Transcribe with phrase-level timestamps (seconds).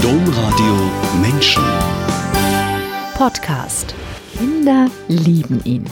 [0.00, 1.62] Domradio Menschen.
[3.14, 3.94] Podcast.
[4.38, 5.84] Kinder lieben ihn.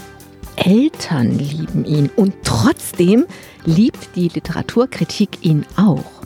[0.56, 2.08] Eltern lieben ihn.
[2.16, 3.26] Und trotzdem
[3.66, 6.19] liebt die Literaturkritik ihn auch.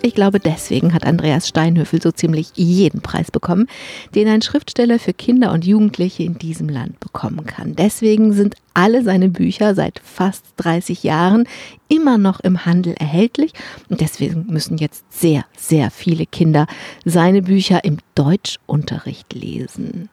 [0.00, 3.66] Ich glaube, deswegen hat Andreas Steinhöfel so ziemlich jeden Preis bekommen,
[4.14, 7.74] den ein Schriftsteller für Kinder und Jugendliche in diesem Land bekommen kann.
[7.74, 11.48] Deswegen sind alle seine Bücher seit fast 30 Jahren
[11.88, 13.52] immer noch im Handel erhältlich
[13.88, 16.66] und deswegen müssen jetzt sehr, sehr viele Kinder
[17.04, 20.10] seine Bücher im Deutschunterricht lesen.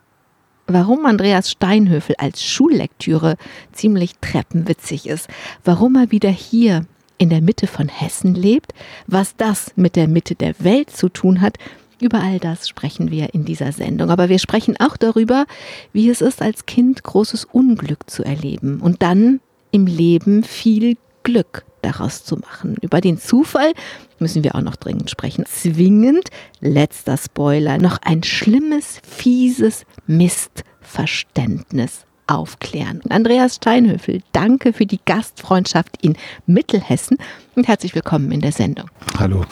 [0.68, 3.36] Warum Andreas Steinhöfel als Schullektüre
[3.72, 5.28] ziemlich treppenwitzig ist,
[5.64, 8.74] warum er wieder hier in der Mitte von Hessen lebt,
[9.08, 11.58] was das mit der Mitte der Welt zu tun hat,
[12.02, 14.10] über all das sprechen wir in dieser Sendung.
[14.10, 15.46] Aber wir sprechen auch darüber,
[15.94, 19.40] wie es ist, als Kind großes Unglück zu erleben und dann
[19.72, 22.78] im Leben viel Glück daraus zu machen.
[22.82, 23.74] Über den Zufall
[24.20, 25.46] müssen wir auch noch dringend sprechen.
[25.46, 26.30] Zwingend,
[26.60, 33.02] letzter Spoiler, noch ein schlimmes, fieses Mistverständnis aufklären.
[33.10, 37.18] Andreas Steinhöfel, danke für die Gastfreundschaft in Mittelhessen
[37.56, 38.90] und herzlich willkommen in der Sendung.
[39.20, 39.44] Hallo.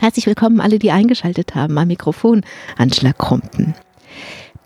[0.00, 2.42] Herzlich willkommen alle, die eingeschaltet haben am Mikrofon,
[2.76, 3.74] Angela Krumpen.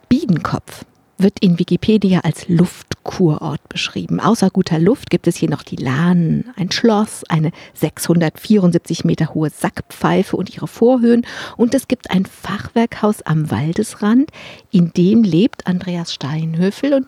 [0.08, 0.84] Biedenkopf
[1.18, 4.20] wird in Wikipedia als Luftkurort beschrieben.
[4.20, 9.50] Außer guter Luft gibt es hier noch die Lahnen, ein Schloss, eine 674 Meter hohe
[9.50, 14.30] Sackpfeife und ihre Vorhöhen und es gibt ein Fachwerkhaus am Waldesrand,
[14.70, 17.06] in dem lebt Andreas Steinhöfel und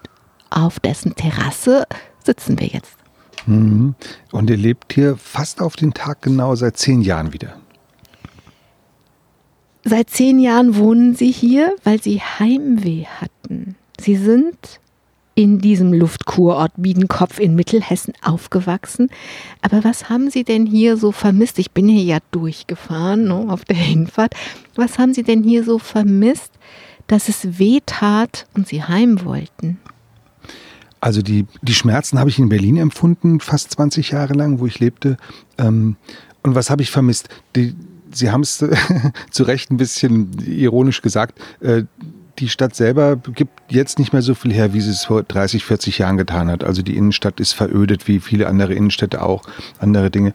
[0.51, 1.85] auf dessen Terrasse
[2.25, 2.97] sitzen wir jetzt.
[3.47, 3.95] Mhm.
[4.33, 7.57] Und ihr lebt hier fast auf den Tag genau seit zehn Jahren wieder.
[9.85, 13.77] Seit zehn Jahren wohnen Sie hier, weil Sie Heimweh hatten.
[13.99, 14.81] Sie sind
[15.35, 19.09] in diesem Luftkurort Biedenkopf in Mittelhessen aufgewachsen.
[19.63, 21.59] Aber was haben Sie denn hier so vermisst?
[21.59, 24.35] Ich bin hier ja durchgefahren ne, auf der Hinfahrt.
[24.75, 26.53] Was haben Sie denn hier so vermisst,
[27.07, 29.79] dass es weh tat und Sie heim wollten?
[31.01, 34.81] Also die, die Schmerzen habe ich in Berlin empfunden, fast 20 Jahre lang, wo ich
[34.81, 35.17] lebte.
[35.59, 35.97] Ähm,
[36.43, 37.29] und was habe ich vermisst?
[37.57, 37.75] Die,
[38.13, 38.65] Sie haben es
[39.31, 41.39] zu Recht ein bisschen ironisch gesagt.
[41.61, 41.85] Äh,
[42.39, 45.65] die Stadt selber gibt jetzt nicht mehr so viel her, wie sie es vor 30,
[45.65, 46.65] 40 Jahren getan hat.
[46.65, 49.43] Also die Innenstadt ist verödet, wie viele andere Innenstädte auch,
[49.79, 50.33] andere Dinge.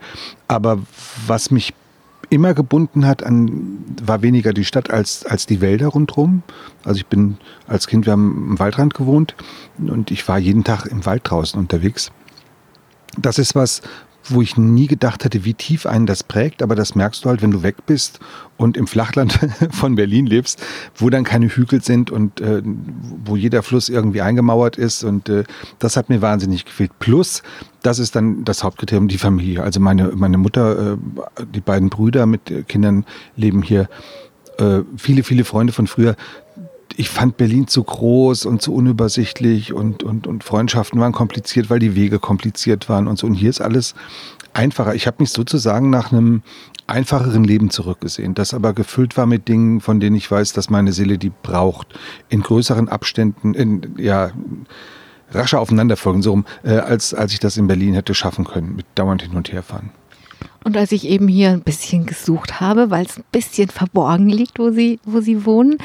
[0.48, 0.80] Aber
[1.26, 1.74] was mich
[2.30, 6.44] immer gebunden hat an, war weniger die Stadt als, als die Wälder rundherum.
[6.84, 7.38] Also ich bin
[7.68, 9.36] als Kind, wir haben am Waldrand gewohnt
[9.78, 12.12] und ich war jeden Tag im Wald draußen unterwegs.
[13.18, 13.82] Das ist was,
[14.28, 17.42] wo ich nie gedacht hätte, wie tief einen das prägt, aber das merkst du halt,
[17.42, 18.20] wenn du weg bist
[18.58, 19.40] und im Flachland
[19.72, 20.62] von Berlin lebst,
[20.96, 25.44] wo dann keine Hügel sind und äh, wo jeder Fluss irgendwie eingemauert ist und äh,
[25.80, 26.92] das hat mir wahnsinnig gefehlt.
[27.00, 27.44] Plus,
[27.82, 29.64] das ist dann das Hauptkriterium, die Familie.
[29.64, 30.98] Also meine, meine Mutter, äh,
[31.54, 33.90] die beiden Brüder mit Kindern leben hier.
[34.58, 36.16] Äh, viele, viele Freunde von früher,
[36.98, 41.80] ich fand Berlin zu groß und zu unübersichtlich und, und, und Freundschaften waren kompliziert, weil
[41.80, 43.28] die Wege kompliziert waren und so.
[43.28, 43.96] Und hier ist alles
[44.54, 44.96] einfacher.
[44.96, 46.42] Ich habe mich sozusagen nach einem
[46.88, 50.94] einfacheren Leben zurückgesehen, das aber gefüllt war mit Dingen, von denen ich weiß, dass meine
[50.94, 51.88] Seele die braucht.
[52.30, 54.32] In größeren Abständen, in, ja,
[55.32, 58.86] rascher aufeinanderfolgen, so rum, äh, als, als ich das in Berlin hätte schaffen können, mit
[58.96, 59.92] dauernd hin und her fahren.
[60.64, 64.58] Und als ich eben hier ein bisschen gesucht habe, weil es ein bisschen verborgen liegt,
[64.58, 65.78] wo sie, wo sie wohnen,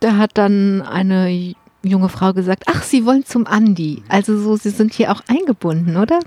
[0.00, 4.02] da hat dann eine junge Frau gesagt, ach, Sie wollen zum Andi.
[4.08, 6.20] Also so, Sie sind hier auch eingebunden, oder?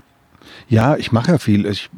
[0.68, 1.66] Ja, ich mache ja viel.
[1.66, 1.90] Ich,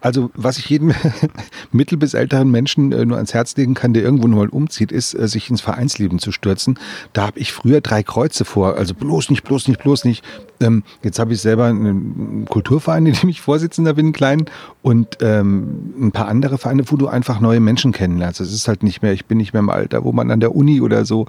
[0.00, 0.92] also was ich jedem
[1.72, 4.92] mittel- bis älteren Menschen äh, nur ans Herz legen kann, der irgendwo nur mal umzieht,
[4.92, 6.78] ist, äh, sich ins Vereinsleben zu stürzen.
[7.12, 8.76] Da habe ich früher drei Kreuze vor.
[8.76, 10.24] Also bloß nicht, bloß nicht, bloß nicht.
[10.60, 14.46] Ähm, jetzt habe ich selber einen Kulturverein, in dem ich Vorsitzender bin, klein,
[14.82, 18.40] und ähm, ein paar andere Vereine, wo du einfach neue Menschen kennenlernst.
[18.40, 20.54] Es ist halt nicht mehr, ich bin nicht mehr im Alter, wo man an der
[20.54, 21.26] Uni oder so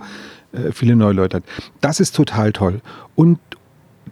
[0.54, 1.44] äh, viele neue Leute hat.
[1.82, 2.82] Das ist total toll.
[3.16, 3.40] Und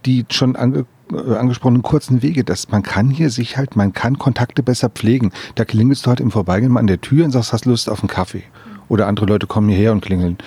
[0.05, 0.83] die schon ange äh,
[1.13, 5.31] angesprochenen kurzen Wege, dass man kann hier sich halt, man kann Kontakte besser pflegen.
[5.55, 8.01] Da klingelst du halt im Vorbeigehen mal an der Tür und sagst, hast Lust auf
[8.01, 8.43] einen Kaffee?
[8.87, 10.37] Oder andere Leute kommen hierher und klingeln.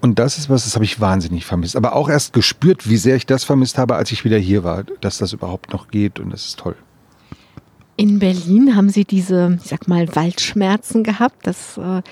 [0.00, 1.76] Und das ist was, das habe ich wahnsinnig vermisst.
[1.76, 4.84] Aber auch erst gespürt, wie sehr ich das vermisst habe, als ich wieder hier war,
[5.00, 6.74] dass das überhaupt noch geht und das ist toll.
[7.96, 11.46] In Berlin haben Sie diese, ich sag mal, Waldschmerzen gehabt.
[11.46, 12.02] Das, äh,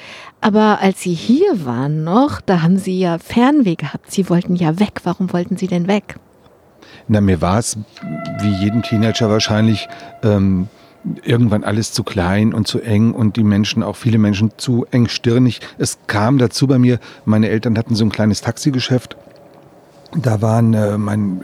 [0.41, 4.13] aber als Sie hier waren noch, da haben Sie ja Fernweh gehabt.
[4.13, 5.01] Sie wollten ja weg.
[5.05, 6.17] Warum wollten Sie denn weg?
[7.09, 7.77] Na, mir war es,
[8.41, 9.89] wie jedem Teenager wahrscheinlich,
[10.23, 10.69] ähm,
[11.25, 15.61] irgendwann alles zu klein und zu eng und die Menschen, auch viele Menschen zu engstirnig.
[15.79, 19.17] Es kam dazu bei mir, meine Eltern hatten so ein kleines Taxigeschäft
[20.13, 21.41] Da waren äh, mein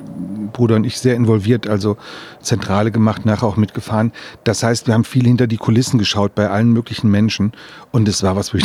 [0.52, 1.96] Bruder und ich sehr involviert, also
[2.40, 4.12] Zentrale gemacht, nachher auch mitgefahren.
[4.44, 7.52] Das heißt, wir haben viel hinter die Kulissen geschaut bei allen möglichen Menschen.
[7.92, 8.64] Und es war was, wo ich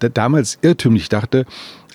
[0.14, 1.44] damals irrtümlich dachte,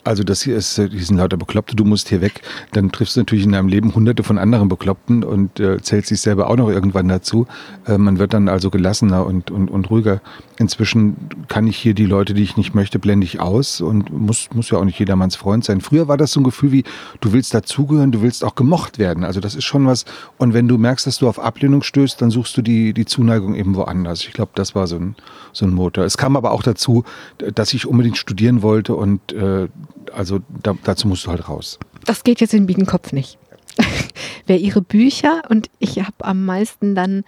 [0.03, 2.41] also das hier ist, die sind lauter Bekloppte, du musst hier weg.
[2.71, 6.21] Dann triffst du natürlich in deinem Leben hunderte von anderen Bekloppten und äh, zählst dich
[6.21, 7.47] selber auch noch irgendwann dazu.
[7.85, 10.21] Äh, man wird dann also gelassener und, und, und ruhiger.
[10.57, 11.15] Inzwischen
[11.47, 14.69] kann ich hier die Leute, die ich nicht möchte, blende ich aus und muss, muss
[14.69, 15.81] ja auch nicht jedermanns Freund sein.
[15.81, 16.83] Früher war das so ein Gefühl wie,
[17.21, 19.23] du willst dazugehören, du willst auch gemocht werden.
[19.23, 20.05] Also das ist schon was.
[20.37, 23.55] Und wenn du merkst, dass du auf Ablehnung stößt, dann suchst du die, die Zuneigung
[23.55, 24.21] eben woanders.
[24.21, 25.15] Ich glaube, das war so ein,
[25.53, 26.03] so ein Motor.
[26.03, 27.03] Es kam aber auch dazu,
[27.37, 29.67] dass ich unbedingt studieren wollte und äh,
[30.13, 31.79] also da, dazu musst du halt raus.
[32.05, 33.37] Das geht jetzt in Biedenkopf nicht.
[34.45, 37.23] Wer ihre Bücher und ich habe am meisten dann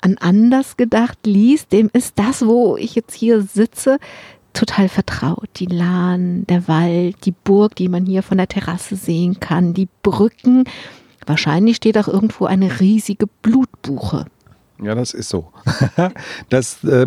[0.00, 3.98] an anders gedacht liest, dem ist das, wo ich jetzt hier sitze,
[4.52, 5.48] total vertraut.
[5.56, 9.88] Die Lahn, der Wald, die Burg, die man hier von der Terrasse sehen kann, die
[10.02, 10.64] Brücken.
[11.26, 14.26] Wahrscheinlich steht auch irgendwo eine riesige Blutbuche.
[14.82, 15.52] Ja, das ist so.
[16.48, 17.06] das, äh,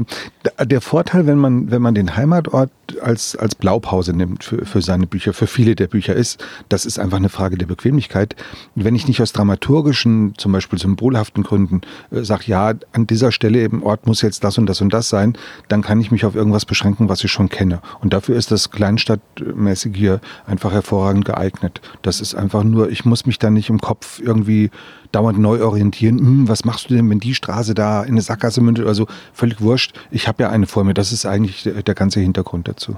[0.64, 5.08] der Vorteil, wenn man, wenn man den Heimatort als, als Blaupause nimmt für, für seine
[5.08, 8.36] Bücher, für viele der Bücher ist, das ist einfach eine Frage der Bequemlichkeit.
[8.76, 11.82] Wenn ich nicht aus dramaturgischen, zum Beispiel symbolhaften Gründen
[12.12, 15.10] äh, sage, ja, an dieser Stelle im Ort muss jetzt das und das und das
[15.10, 15.38] sein,
[15.68, 17.82] dann kann ich mich auf irgendwas beschränken, was ich schon kenne.
[18.00, 21.82] Und dafür ist das Kleinstadtmäßige hier einfach hervorragend geeignet.
[22.04, 24.72] Das ist einfach nur, ich muss mich da nicht im Kopf irgendwie
[25.12, 26.20] dauernd neu orientieren.
[26.20, 29.08] Hm, was machst du denn, wenn die Straße da in eine Sackgasse mündet oder so?
[29.34, 29.94] Völlig wurscht.
[30.12, 30.94] Ich habe ja eine vor mir.
[30.94, 32.98] Das ist eigentlich der, der ganze Hintergrund dazu.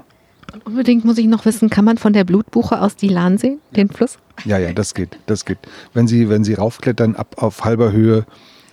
[0.54, 3.59] Und unbedingt muss ich noch wissen, kann man von der Blutbuche aus die Lahn sehen,
[3.75, 4.18] den Fluss?
[4.45, 5.59] Ja, ja, das geht, das geht.
[5.94, 8.25] Wenn Sie, wenn Sie raufklettern, ab auf halber Höhe,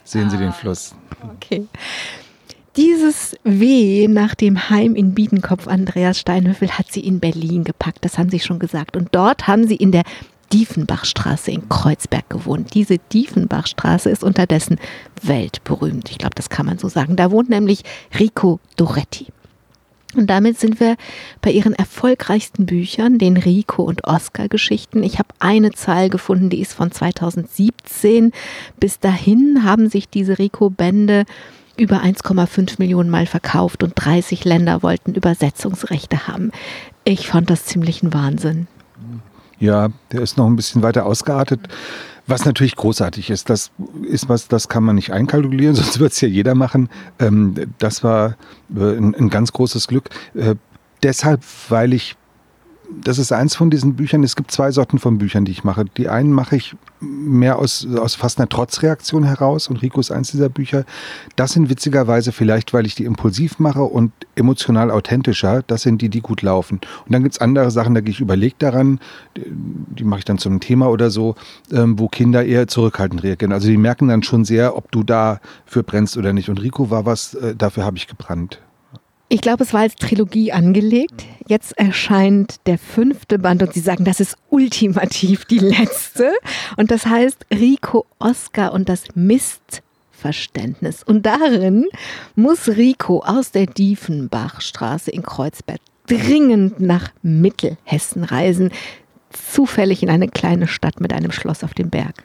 [0.04, 0.94] sehen ah, Sie den Fluss.
[1.37, 1.66] Okay.
[2.76, 8.19] Dieses Weh nach dem Heim in Biedenkopf, Andreas Steinhöfel, hat sie in Berlin gepackt, das
[8.19, 8.96] haben Sie schon gesagt.
[8.96, 10.02] Und dort haben Sie in der
[10.54, 12.74] Diefenbachstraße in Kreuzberg gewohnt.
[12.74, 14.78] Diese Diefenbachstraße ist unterdessen
[15.20, 16.12] weltberühmt.
[16.12, 17.16] Ich glaube, das kann man so sagen.
[17.16, 17.82] Da wohnt nämlich
[18.16, 19.26] Rico Doretti.
[20.14, 20.96] Und damit sind wir
[21.42, 25.02] bei ihren erfolgreichsten Büchern, den Rico und Oscar Geschichten.
[25.02, 28.30] Ich habe eine Zahl gefunden, die ist von 2017.
[28.78, 31.24] Bis dahin haben sich diese Rico Bände
[31.76, 36.52] über 1,5 Millionen Mal verkauft und 30 Länder wollten Übersetzungsrechte haben.
[37.02, 38.68] Ich fand das ziemlich ein Wahnsinn.
[39.58, 41.68] Ja, der ist noch ein bisschen weiter ausgeartet.
[42.26, 43.70] Was natürlich großartig ist, das
[44.02, 46.88] ist was, das kann man nicht einkalkulieren, sonst wird es ja jeder machen.
[47.18, 48.36] Ähm, das war
[48.74, 50.08] äh, ein, ganz großes Glück.
[50.34, 50.54] Äh,
[51.02, 52.16] deshalb, weil ich
[53.02, 54.23] das ist eins von diesen Büchern.
[54.23, 55.85] Es gibt zwei Sorten von Büchern, die ich mache.
[55.96, 60.31] Die einen mache ich mehr aus, aus fast einer Trotzreaktion heraus und Rico ist eins
[60.31, 60.85] dieser Bücher.
[61.37, 65.62] Das sind witzigerweise vielleicht, weil ich die impulsiv mache und emotional authentischer.
[65.67, 66.81] Das sind die, die gut laufen.
[67.05, 69.00] Und dann gibt es andere Sachen, da gehe ich überlegt daran.
[69.37, 71.35] Die mache ich dann zum Thema oder so,
[71.73, 73.52] ähm, wo Kinder eher zurückhaltend reagieren.
[73.52, 76.49] Also die merken dann schon sehr, ob du da für brennst oder nicht.
[76.49, 78.61] Und Rico war was, äh, dafür habe ich gebrannt.
[79.34, 81.25] Ich glaube, es war als Trilogie angelegt.
[81.48, 86.31] Jetzt erscheint der fünfte Band und Sie sagen, das ist ultimativ die letzte.
[86.76, 91.02] Und das heißt Rico Oscar und das Mistverständnis.
[91.02, 91.86] Und darin
[92.36, 98.70] muss Rico aus der Diefenbachstraße in Kreuzberg dringend nach Mittelhessen reisen.
[99.30, 102.22] Zufällig in eine kleine Stadt mit einem Schloss auf dem Berg.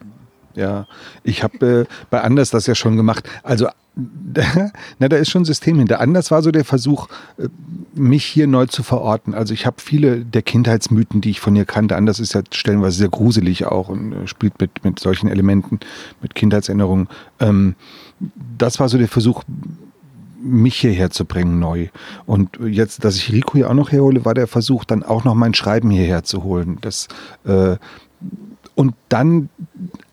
[0.56, 0.88] Ja,
[1.24, 3.30] ich habe äh, bei Anders das ja schon gemacht.
[3.44, 3.68] Also
[5.00, 6.00] na, da ist schon ein System hinter.
[6.00, 7.07] Anders war so der Versuch,
[7.38, 7.48] äh,
[7.96, 9.34] mich hier neu zu verorten.
[9.34, 11.96] Also ich habe viele der Kindheitsmythen, die ich von ihr kannte.
[11.96, 15.79] Anders ist ja stellenweise sehr gruselig auch und äh, spielt mit, mit solchen Elementen,
[16.22, 17.08] mit Kindheitserinnerungen.
[17.39, 17.75] Ähm,
[18.58, 19.44] das war so der Versuch,
[20.41, 21.89] mich hierher zu bringen neu.
[22.25, 25.36] Und jetzt, dass ich Rico hier auch noch herhole, war der Versuch, dann auch noch
[25.36, 26.77] mein Schreiben hierher zu holen.
[26.82, 27.08] Das,
[27.44, 27.75] äh,
[28.75, 29.50] und dann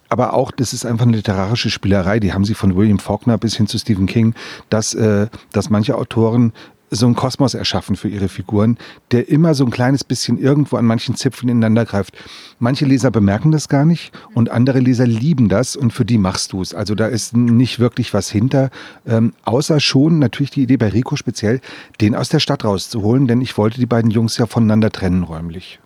[0.09, 3.57] aber auch, das ist einfach eine literarische Spielerei, die haben sie von William Faulkner bis
[3.57, 4.35] hin zu Stephen King,
[4.71, 6.53] dass, äh, dass manche Autoren
[6.91, 8.79] so einen Kosmos erschaffen für ihre Figuren,
[9.11, 12.17] der immer so ein kleines bisschen irgendwo an manchen Zipfeln ineinander greift.
[12.59, 16.53] Manche Leser bemerken das gar nicht und andere Leser lieben das und für die machst
[16.53, 16.75] du es.
[16.75, 18.71] Also da ist nicht wirklich was hinter,
[19.07, 21.61] ähm, außer schon natürlich die Idee bei Rico speziell,
[22.01, 25.81] den aus der Stadt rauszuholen, denn ich wollte die beiden Jungs ja voneinander trennen räumlich.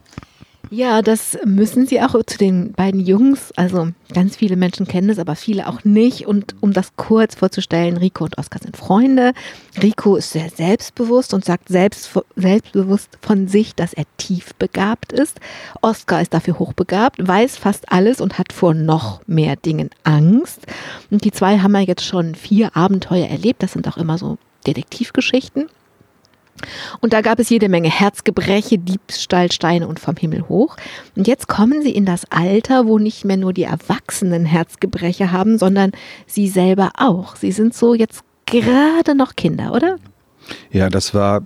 [0.73, 3.51] Ja, das müssen sie auch zu den beiden Jungs.
[3.57, 6.29] Also ganz viele Menschen kennen es, aber viele auch nicht.
[6.29, 9.33] Und um das kurz vorzustellen, Rico und Oskar sind Freunde.
[9.83, 15.41] Rico ist sehr selbstbewusst und sagt selbst, selbstbewusst von sich, dass er tief begabt ist.
[15.83, 20.61] Oskar ist dafür hochbegabt, weiß fast alles und hat vor noch mehr Dingen Angst.
[21.11, 23.65] Und die zwei haben ja jetzt schon vier Abenteuer erlebt.
[23.65, 25.69] Das sind auch immer so Detektivgeschichten.
[27.01, 30.77] Und da gab es jede Menge Herzgebreche, Diebstahl, Steine und vom Himmel hoch.
[31.17, 35.59] Und jetzt kommen sie in das Alter, wo nicht mehr nur die Erwachsenen Herzgebreche haben,
[35.59, 35.93] sondern
[36.27, 37.37] sie selber auch.
[37.37, 39.97] Sie sind so jetzt gerade noch Kinder, oder?
[40.73, 41.43] Ja, das war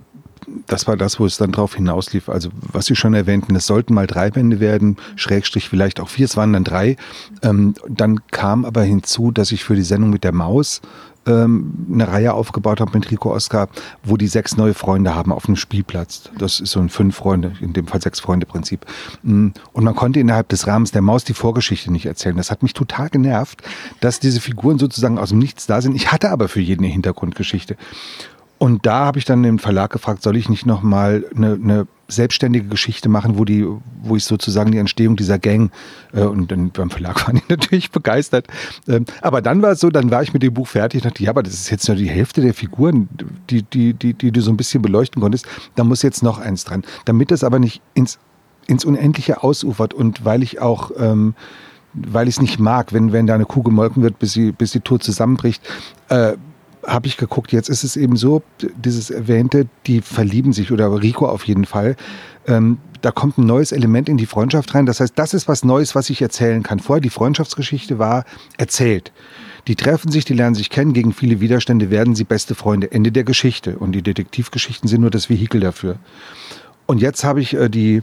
[0.67, 2.29] das war das, wo es dann drauf hinauslief.
[2.29, 6.25] Also was Sie schon erwähnten, es sollten mal drei Bände werden, Schrägstrich vielleicht auch vier,
[6.25, 6.97] es waren dann drei.
[7.41, 10.81] Ähm, dann kam aber hinzu, dass ich für die Sendung mit der Maus
[11.25, 13.67] ähm, eine Reihe aufgebaut habe mit Rico Oscar,
[14.03, 16.29] wo die sechs neue Freunde haben auf einem Spielplatz.
[16.37, 18.85] Das ist so ein fünf Freunde, in dem Fall sechs Freunde Prinzip.
[19.23, 22.37] Mm, und man konnte innerhalb des Rahmens der Maus die Vorgeschichte nicht erzählen.
[22.37, 23.61] Das hat mich total genervt,
[24.01, 25.95] dass diese Figuren sozusagen aus dem Nichts da sind.
[25.95, 27.77] Ich hatte aber für jeden eine Hintergrundgeschichte.
[28.57, 32.67] Und da habe ich dann den Verlag gefragt, soll ich nicht nochmal eine, eine selbstständige
[32.67, 33.65] Geschichte machen, wo die,
[34.01, 35.71] wo ich sozusagen die Entstehung dieser Gang
[36.13, 38.47] äh, und dann beim Verlag waren die natürlich begeistert.
[38.87, 41.23] Ähm, aber dann war es so, dann war ich mit dem Buch fertig und dachte,
[41.23, 43.09] ja, aber das ist jetzt nur die Hälfte der Figuren,
[43.49, 45.45] die, die, die, die du so ein bisschen beleuchten konntest.
[45.75, 46.83] Da muss jetzt noch eins dran.
[47.05, 48.19] Damit das aber nicht ins,
[48.67, 51.35] ins Unendliche ausufert und weil ich auch ähm,
[51.95, 54.71] weil ich es nicht mag, wenn, wenn da eine Kuh gemolken wird, bis sie, bis
[54.71, 55.63] die Tour zusammenbricht,
[56.09, 56.33] äh,
[56.85, 58.41] habe ich geguckt, jetzt ist es eben so,
[58.77, 61.95] dieses Erwähnte, die verlieben sich oder Rico auf jeden Fall.
[62.47, 64.85] Ähm, da kommt ein neues Element in die Freundschaft rein.
[64.85, 66.79] Das heißt, das ist was Neues, was ich erzählen kann.
[66.79, 68.25] Vorher die Freundschaftsgeschichte war
[68.57, 69.11] erzählt.
[69.67, 72.91] Die treffen sich, die lernen sich kennen, gegen viele Widerstände werden sie beste Freunde.
[72.91, 73.77] Ende der Geschichte.
[73.77, 75.97] Und die Detektivgeschichten sind nur das Vehikel dafür.
[76.85, 78.01] Und jetzt habe ich äh, die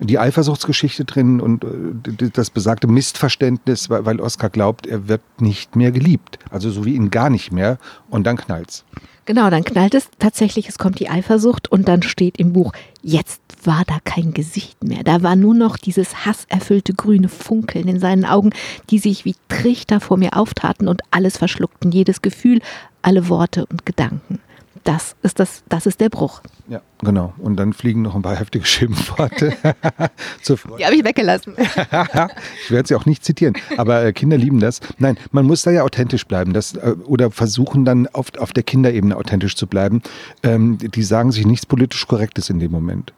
[0.00, 5.92] die Eifersuchtsgeschichte drin und äh, das besagte Missverständnis, weil Oskar glaubt, er wird nicht mehr
[5.92, 6.38] geliebt.
[6.50, 7.78] Also so wie ihn gar nicht mehr.
[8.08, 8.84] Und dann knallt's.
[9.26, 13.40] Genau, dann knallt es tatsächlich, es kommt die Eifersucht und dann steht im Buch, jetzt
[13.62, 15.04] war da kein Gesicht mehr.
[15.04, 18.50] Da war nur noch dieses hasserfüllte grüne Funkeln in seinen Augen,
[18.88, 22.60] die sich wie Trichter vor mir auftaten und alles verschluckten, jedes Gefühl,
[23.02, 24.40] alle Worte und Gedanken
[24.84, 26.40] das ist, das, das ist der Bruch.
[26.68, 27.34] Ja, genau.
[27.38, 29.56] Und dann fliegen noch ein paar heftige Schimpfworte.
[30.78, 31.54] Die habe ich weggelassen.
[31.58, 34.80] ich werde sie auch nicht zitieren, aber äh, Kinder lieben das.
[34.98, 38.62] Nein, man muss da ja authentisch bleiben das, äh, oder versuchen dann auf, auf der
[38.62, 40.02] Kinderebene authentisch zu bleiben.
[40.42, 43.12] Ähm, die sagen sich nichts politisch Korrektes in dem Moment.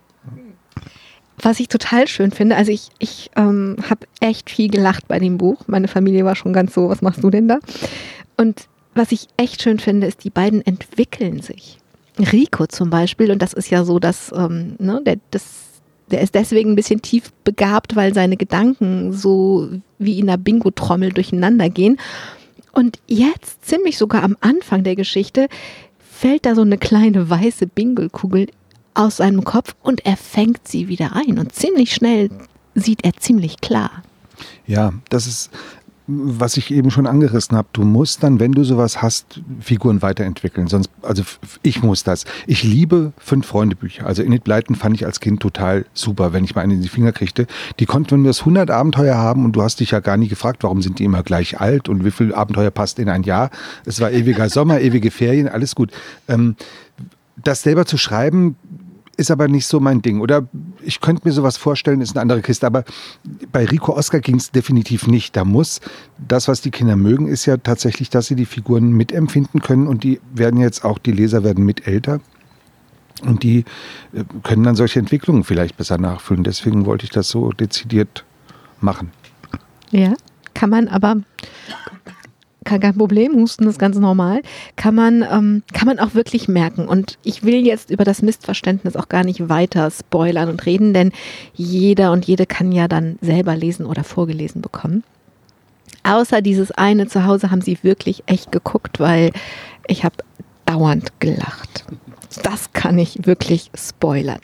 [1.38, 5.38] Was ich total schön finde, also ich, ich ähm, habe echt viel gelacht bei dem
[5.38, 5.64] Buch.
[5.66, 7.58] Meine Familie war schon ganz so, was machst du denn da?
[8.36, 11.78] Und was ich echt schön finde, ist, die beiden entwickeln sich.
[12.18, 15.44] Rico zum Beispiel, und das ist ja so, dass ähm, ne, der, das,
[16.10, 21.12] der ist deswegen ein bisschen tief begabt, weil seine Gedanken so wie in einer Bingo-Trommel
[21.12, 21.98] durcheinander gehen.
[22.72, 25.48] Und jetzt, ziemlich sogar am Anfang der Geschichte,
[25.98, 28.48] fällt da so eine kleine weiße Bingo-Kugel
[28.94, 31.38] aus seinem Kopf und er fängt sie wieder ein.
[31.38, 32.30] Und ziemlich schnell
[32.74, 34.02] sieht er ziemlich klar.
[34.66, 35.50] Ja, das ist
[36.06, 40.66] was ich eben schon angerissen habe, du musst dann, wenn du sowas hast, Figuren weiterentwickeln.
[40.66, 41.22] Sonst, also
[41.62, 42.24] ich muss das.
[42.46, 44.06] Ich liebe fünf Freunde Bücher.
[44.06, 46.88] Also Init Blyton fand ich als Kind total super, wenn ich mal einen in die
[46.88, 47.46] Finger kriegte.
[47.78, 50.28] Die konnten, wenn wir das 100 Abenteuer haben und du hast dich ja gar nie
[50.28, 53.50] gefragt, warum sind die immer gleich alt und wie viel Abenteuer passt in ein Jahr.
[53.84, 55.92] Es war ewiger Sommer, ewige Ferien, alles gut.
[56.28, 56.56] Ähm,
[57.36, 58.56] das selber zu schreiben,
[59.16, 60.20] ist aber nicht so mein Ding.
[60.20, 60.48] Oder
[60.82, 62.66] ich könnte mir sowas vorstellen, ist eine andere Kiste.
[62.66, 62.84] Aber
[63.50, 65.36] bei Rico Oscar ging es definitiv nicht.
[65.36, 65.80] Da muss
[66.16, 70.04] das, was die Kinder mögen, ist ja tatsächlich, dass sie die Figuren mitempfinden können und
[70.04, 72.20] die werden jetzt auch, die Leser werden mit älter.
[73.22, 73.64] Und die
[74.12, 76.42] äh, können dann solche Entwicklungen vielleicht besser nachfüllen.
[76.42, 78.24] Deswegen wollte ich das so dezidiert
[78.80, 79.12] machen.
[79.90, 80.14] Ja,
[80.54, 81.16] kann man aber
[82.64, 84.42] kein Problem, Husten ist ganz normal,
[84.76, 86.86] kann man, ähm, kann man auch wirklich merken.
[86.86, 91.12] Und ich will jetzt über das Missverständnis auch gar nicht weiter spoilern und reden, denn
[91.54, 95.04] jeder und jede kann ja dann selber lesen oder vorgelesen bekommen.
[96.04, 99.32] Außer dieses eine zu Hause haben sie wirklich echt geguckt, weil
[99.86, 100.16] ich habe
[100.66, 101.84] dauernd gelacht.
[102.42, 104.40] Das kann ich wirklich spoilern.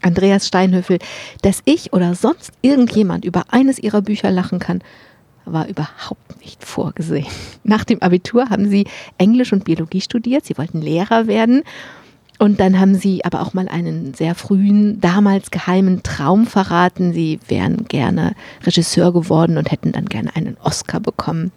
[0.00, 0.98] Andreas Steinhöfel,
[1.42, 4.82] dass ich oder sonst irgendjemand über eines ihrer Bücher lachen kann,
[5.44, 7.26] war überhaupt nicht vorgesehen.
[7.64, 8.86] Nach dem Abitur haben sie
[9.18, 10.44] Englisch und Biologie studiert.
[10.44, 11.62] Sie wollten Lehrer werden.
[12.38, 17.12] Und dann haben sie aber auch mal einen sehr frühen, damals geheimen Traum verraten.
[17.12, 18.34] Sie wären gerne
[18.64, 21.52] Regisseur geworden und hätten dann gerne einen Oscar bekommen.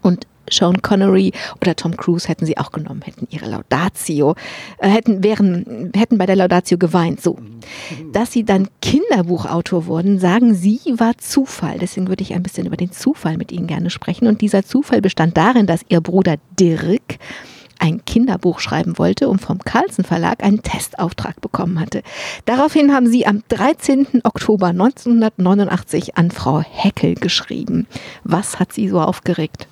[0.00, 4.34] Und Sean Connery oder Tom Cruise hätten sie auch genommen, hätten ihre Laudatio,
[4.78, 7.20] äh, hätten, wären, hätten bei der Laudatio geweint.
[7.20, 7.38] So.
[8.12, 11.78] Dass sie dann Kinderbuchautor wurden, sagen sie, war Zufall.
[11.78, 14.26] Deswegen würde ich ein bisschen über den Zufall mit Ihnen gerne sprechen.
[14.26, 17.18] Und dieser Zufall bestand darin, dass Ihr Bruder Dirk
[17.82, 22.02] ein Kinderbuch schreiben wollte und vom Carlsen Verlag einen Testauftrag bekommen hatte.
[22.44, 24.20] Daraufhin haben sie am 13.
[24.22, 27.88] Oktober 1989 an Frau Heckel geschrieben.
[28.22, 29.66] Was hat sie so aufgeregt?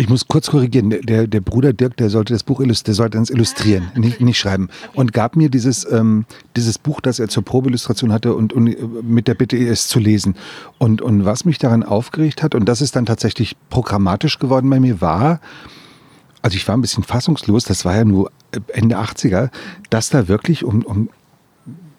[0.00, 0.88] Ich muss kurz korrigieren.
[0.88, 4.00] Der, der Bruder Dirk, der sollte das Buch der sollte es illustrieren, ah, okay.
[4.00, 4.70] nicht, nicht schreiben.
[4.88, 4.98] Okay.
[4.98, 6.24] Und gab mir dieses, ähm,
[6.56, 10.36] dieses Buch, das er zur Probeillustration hatte und, und mit der Bitte, es zu lesen.
[10.78, 14.80] Und, und was mich daran aufgeregt hat, und das ist dann tatsächlich programmatisch geworden bei
[14.80, 15.38] mir, war,
[16.40, 18.32] also ich war ein bisschen fassungslos, das war ja nur
[18.68, 19.50] Ende 80er,
[19.90, 21.10] dass da wirklich um, um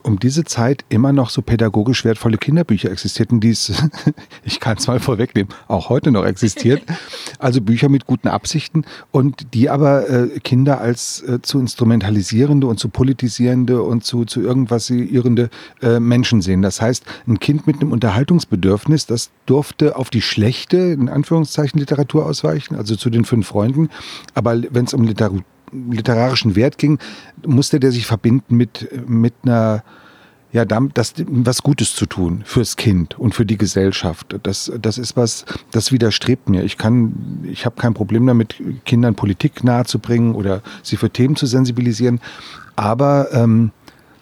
[0.04, 3.72] um diese Zeit immer noch so pädagogisch wertvolle Kinderbücher existierten, die es,
[4.44, 6.84] ich kann es mal vorwegnehmen, auch heute noch existiert.
[7.40, 12.80] Also Bücher mit guten Absichten und die aber äh, Kinder als äh, zu instrumentalisierende und
[12.80, 15.50] zu politisierende und zu, zu irgendwas irrende
[15.82, 16.62] äh, Menschen sehen.
[16.62, 22.28] Das heißt, ein Kind mit einem Unterhaltungsbedürfnis, das durfte auf die schlechte, in Anführungszeichen, Literatur
[22.28, 23.90] ausweichen, also zu den fünf Freunden.
[24.36, 27.00] Aber wenn es um Literatur literarischen Wert ging,
[27.46, 29.84] musste der sich verbinden mit, mit einer
[30.54, 34.36] ja, damit, das was Gutes zu tun fürs Kind und für die Gesellschaft.
[34.44, 36.64] Das, das ist was, das widerstrebt mir.
[36.64, 41.46] Ich kann, ich habe kein Problem damit, Kindern Politik nahezubringen oder sie für Themen zu
[41.46, 42.20] sensibilisieren.
[42.76, 43.72] Aber ähm,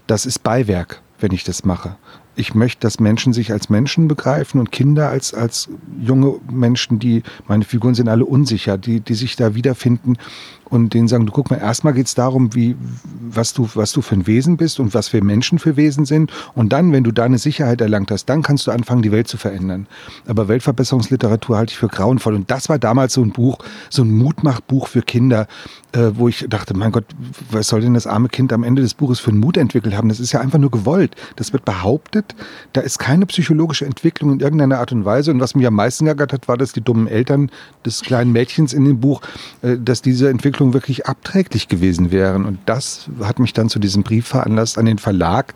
[0.06, 1.96] das ist Beiwerk, wenn ich das mache.
[2.36, 5.68] Ich möchte, dass Menschen sich als Menschen begreifen und Kinder als, als
[6.00, 10.15] junge Menschen, die, meine Figuren sind alle unsicher, die, die sich da wiederfinden
[10.70, 12.76] und denen sagen, du guck mal, erstmal geht es darum, wie,
[13.30, 16.32] was du, was du für ein Wesen bist und was wir Menschen für Wesen sind.
[16.56, 19.28] Und dann, wenn du da eine Sicherheit erlangt hast, dann kannst du anfangen, die Welt
[19.28, 19.88] zu verändern.
[20.28, 22.36] Aber Weltverbesserungsliteratur halte ich für grauenvoll.
[22.36, 23.60] Und das war damals so ein Buch,
[23.90, 25.48] so ein Mutmachbuch für Kinder,
[25.92, 27.06] äh, wo ich dachte, mein Gott,
[27.50, 30.10] was soll denn das arme Kind am Ende des Buches für einen Mut entwickelt haben?
[30.10, 31.16] Das ist ja einfach nur gewollt.
[31.36, 32.36] Das wird behauptet.
[32.74, 35.32] Da ist keine psychologische Entwicklung in irgendeiner Art und Weise.
[35.32, 37.50] Und was mich am meisten geärgert hat, war, dass die dummen Eltern
[37.86, 39.22] des kleinen Mädchens in dem Buch,
[39.62, 42.46] äh, dass diese Entwicklung Entwicklung wirklich abträglich gewesen wären.
[42.46, 45.54] Und das hat mich dann zu diesem Brief veranlasst an den Verlag,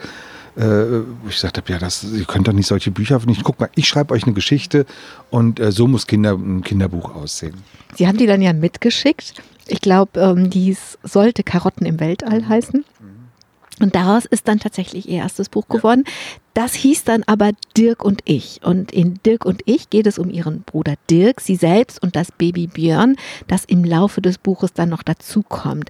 [0.56, 3.44] äh, wo ich gesagt habe, ja, das, ihr könnt doch nicht solche Bücher nicht.
[3.44, 4.86] Guck mal, ich schreibe euch eine Geschichte
[5.30, 7.56] und äh, so muss Kinder, ein Kinderbuch aussehen.
[7.96, 9.34] Sie haben die dann ja mitgeschickt.
[9.68, 12.86] Ich glaube, ähm, dies sollte Karotten im Weltall heißen.
[13.84, 16.06] Und daraus ist dann tatsächlich ihr erstes Buch geworden.
[16.54, 18.62] Das hieß dann aber Dirk und ich.
[18.64, 22.32] Und in Dirk und ich geht es um ihren Bruder Dirk, sie selbst und das
[22.32, 25.90] Baby Björn, das im Laufe des Buches dann noch dazukommt.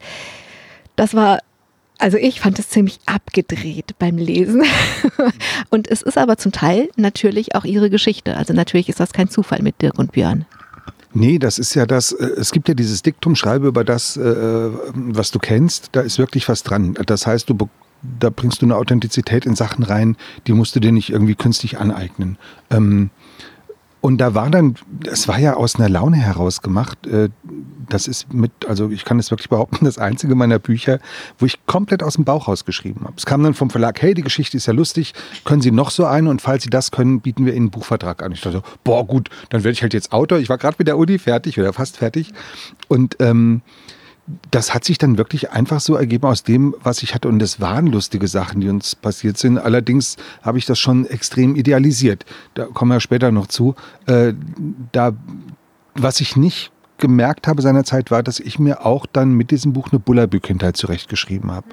[0.95, 1.39] Das war
[1.99, 4.63] also ich fand es ziemlich abgedreht beim Lesen.
[5.69, 8.35] Und es ist aber zum Teil natürlich auch ihre Geschichte.
[8.35, 10.45] Also natürlich ist das kein Zufall mit Dirk und Björn.
[11.13, 14.69] Nee, das ist ja das, äh, es gibt ja dieses Diktum, schreibe über das, äh,
[14.93, 16.95] was du kennst, da ist wirklich was dran.
[17.05, 17.57] Das heißt, du,
[18.19, 21.77] da bringst du eine Authentizität in Sachen rein, die musst du dir nicht irgendwie künstlich
[21.77, 22.37] aneignen.
[22.69, 23.11] Ähm,
[24.03, 24.75] und da war dann,
[25.09, 27.07] es war ja aus einer Laune heraus gemacht.
[27.07, 27.29] Äh,
[27.87, 30.99] das ist mit, also ich kann es wirklich behaupten, das einzige meiner Bücher,
[31.39, 33.13] wo ich komplett aus dem Bauch rausgeschrieben habe.
[33.15, 35.13] Es kam dann vom Verlag, hey, die Geschichte ist ja lustig,
[35.45, 36.29] können Sie noch so eine?
[36.29, 38.33] Und falls Sie das können, bieten wir Ihnen einen Buchvertrag an.
[38.33, 40.39] Ich dachte, boah, gut, dann werde ich halt jetzt Autor.
[40.39, 42.33] Ich war gerade mit der Uni fertig oder fast fertig.
[42.89, 43.61] Und ähm,
[44.51, 47.27] das hat sich dann wirklich einfach so ergeben aus dem, was ich hatte.
[47.27, 49.57] Und es waren lustige Sachen, die uns passiert sind.
[49.57, 52.25] Allerdings habe ich das schon extrem idealisiert.
[52.53, 53.75] Da kommen wir später noch zu.
[54.05, 54.33] Äh,
[54.91, 55.11] da,
[55.95, 59.89] was ich nicht gemerkt habe seinerzeit war, dass ich mir auch dann mit diesem Buch
[59.91, 61.67] eine Bullerbü-Kindheit zurechtgeschrieben habe,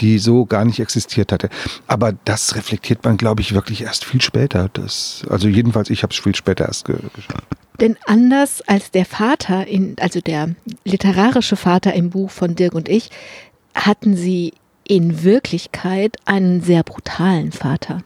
[0.00, 1.48] die so gar nicht existiert hatte.
[1.88, 4.68] Aber das reflektiert man, glaube ich, wirklich erst viel später.
[4.72, 7.48] Das, also jedenfalls, ich habe es viel später erst geschafft.
[7.80, 12.88] Denn anders als der Vater, in, also der literarische Vater im Buch von Dirk und
[12.88, 13.10] ich,
[13.74, 14.54] hatten sie
[14.88, 18.02] in Wirklichkeit einen sehr brutalen Vater.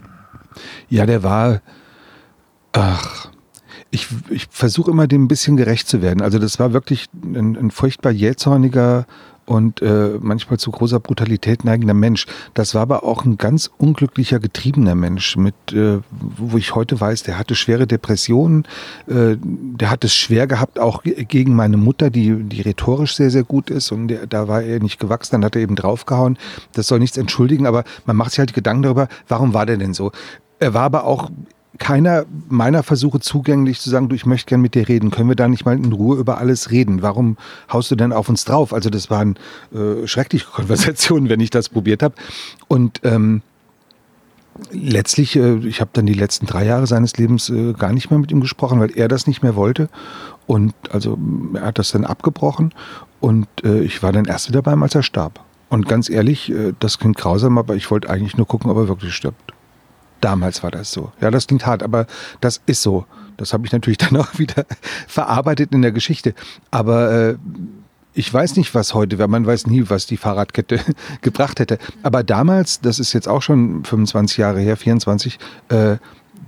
[0.89, 1.61] Ja, der war,
[2.73, 3.31] ach,
[3.91, 6.23] ich, ich versuche immer dem ein bisschen gerecht zu werden.
[6.23, 9.07] Also das war wirklich ein, ein furchtbar jähzorniger
[9.51, 12.27] und äh, manchmal zu großer Brutalität neigender Mensch.
[12.55, 17.25] Das war aber auch ein ganz unglücklicher, getriebener Mensch, mit, äh, wo ich heute weiß,
[17.25, 18.65] der hatte schwere Depressionen,
[19.09, 23.43] äh, der hat es schwer gehabt, auch gegen meine Mutter, die, die rhetorisch sehr, sehr
[23.43, 26.39] gut ist und der, da war er nicht gewachsen, dann hat er eben draufgehauen.
[26.75, 29.95] Das soll nichts entschuldigen, aber man macht sich halt Gedanken darüber, warum war der denn
[29.95, 30.13] so?
[30.61, 31.29] Er war aber auch
[31.81, 35.11] keiner meiner Versuche zugänglich zu sagen, du, ich möchte gern mit dir reden.
[35.11, 37.03] Können wir da nicht mal in Ruhe über alles reden?
[37.03, 37.37] Warum
[37.73, 38.73] haust du denn auf uns drauf?
[38.73, 39.37] Also das waren
[39.75, 42.14] äh, schreckliche Konversationen, wenn ich das probiert habe.
[42.69, 43.43] Und ähm,
[44.71, 48.21] letztlich, äh, ich habe dann die letzten drei Jahre seines Lebens äh, gar nicht mehr
[48.21, 49.88] mit ihm gesprochen, weil er das nicht mehr wollte.
[50.47, 51.19] Und also
[51.55, 52.75] er hat das dann abgebrochen
[53.21, 55.40] und äh, ich war dann erst wieder bei ihm, als er starb.
[55.71, 58.88] Und ganz ehrlich, äh, das klingt grausam, aber ich wollte eigentlich nur gucken, ob er
[58.88, 59.55] wirklich stirbt.
[60.21, 61.13] Damals war das so.
[61.21, 62.07] Ja, das klingt hart, aber
[62.41, 63.07] das ist so.
[63.37, 64.67] Das habe ich natürlich dann auch wieder
[65.09, 66.35] verarbeitet in der Geschichte.
[66.71, 67.37] Aber äh,
[68.13, 69.29] ich weiß nicht, was heute wäre.
[69.29, 70.81] Man weiß nie, was die Fahrradkette
[71.23, 71.79] gebracht hätte.
[72.03, 75.97] Aber damals, das ist jetzt auch schon 25 Jahre her, 24, äh,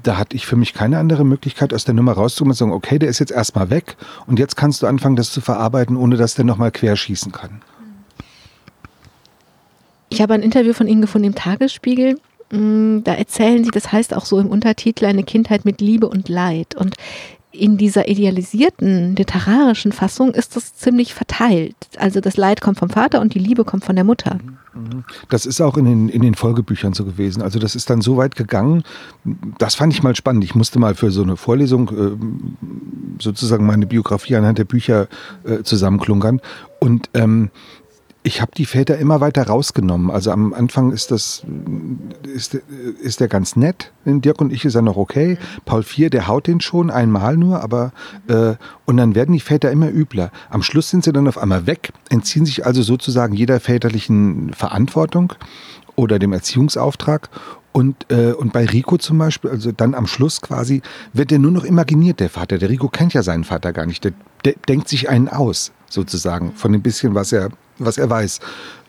[0.02, 2.72] da hatte ich für mich keine andere Möglichkeit, aus der Nummer rauszukommen und zu sagen,
[2.72, 6.16] okay, der ist jetzt erstmal weg und jetzt kannst du anfangen, das zu verarbeiten, ohne
[6.16, 7.62] dass der nochmal querschießen kann.
[10.08, 12.18] Ich habe ein Interview von Ihnen gefunden im Tagesspiegel.
[12.52, 16.28] Mm, da erzählen Sie, das heißt auch so im Untertitel, eine Kindheit mit Liebe und
[16.28, 16.76] Leid.
[16.76, 16.96] Und
[17.50, 21.76] in dieser idealisierten literarischen Fassung ist das ziemlich verteilt.
[21.98, 24.38] Also das Leid kommt vom Vater und die Liebe kommt von der Mutter.
[25.28, 27.42] Das ist auch in den, in den Folgebüchern so gewesen.
[27.42, 28.84] Also das ist dann so weit gegangen.
[29.58, 30.44] Das fand ich mal spannend.
[30.44, 35.08] Ich musste mal für so eine Vorlesung äh, sozusagen meine Biografie anhand der Bücher
[35.44, 36.40] äh, zusammenklunkern.
[36.80, 37.50] Und ähm,
[38.24, 40.10] ich habe die Väter immer weiter rausgenommen.
[40.10, 41.44] Also am Anfang ist das
[42.22, 43.92] ist, ist der ganz nett.
[44.04, 45.38] Dirk und ich ist er noch okay.
[45.64, 47.92] Paul IV, der haut den schon einmal nur, aber
[48.28, 48.54] äh,
[48.84, 50.30] und dann werden die Väter immer übler.
[50.50, 55.32] Am Schluss sind sie dann auf einmal weg, entziehen sich also sozusagen jeder väterlichen Verantwortung
[55.96, 57.28] oder dem Erziehungsauftrag
[57.72, 60.82] und, äh, und bei Rico zum Beispiel, also dann am Schluss quasi,
[61.12, 62.58] wird der nur noch imaginiert, der Vater.
[62.58, 64.04] Der Rico kennt ja seinen Vater gar nicht.
[64.04, 64.12] Der,
[64.44, 67.48] der denkt sich einen aus, sozusagen, von dem bisschen, was er,
[67.84, 68.40] was er weiß.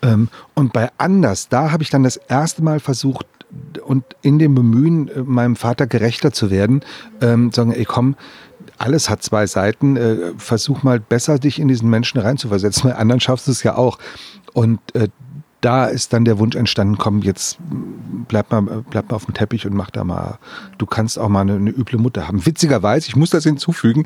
[0.01, 3.27] Ähm, und bei Anders, da habe ich dann das erste Mal versucht,
[3.85, 6.81] und in dem Bemühen, äh, meinem Vater gerechter zu werden,
[7.21, 8.15] ähm, sagen, ey komm,
[8.77, 13.19] alles hat zwei Seiten, äh, versuch mal besser dich in diesen Menschen reinzuversetzen, bei anderen
[13.19, 13.99] schaffst du es ja auch.
[14.53, 15.09] Und äh,
[15.63, 17.57] da ist dann der Wunsch entstanden, komm, jetzt
[18.27, 20.37] bleib mal, bleib mal auf dem Teppich und mach da mal,
[20.77, 22.45] du kannst auch mal eine, eine üble Mutter haben.
[22.45, 24.05] Witzigerweise, ich muss das hinzufügen,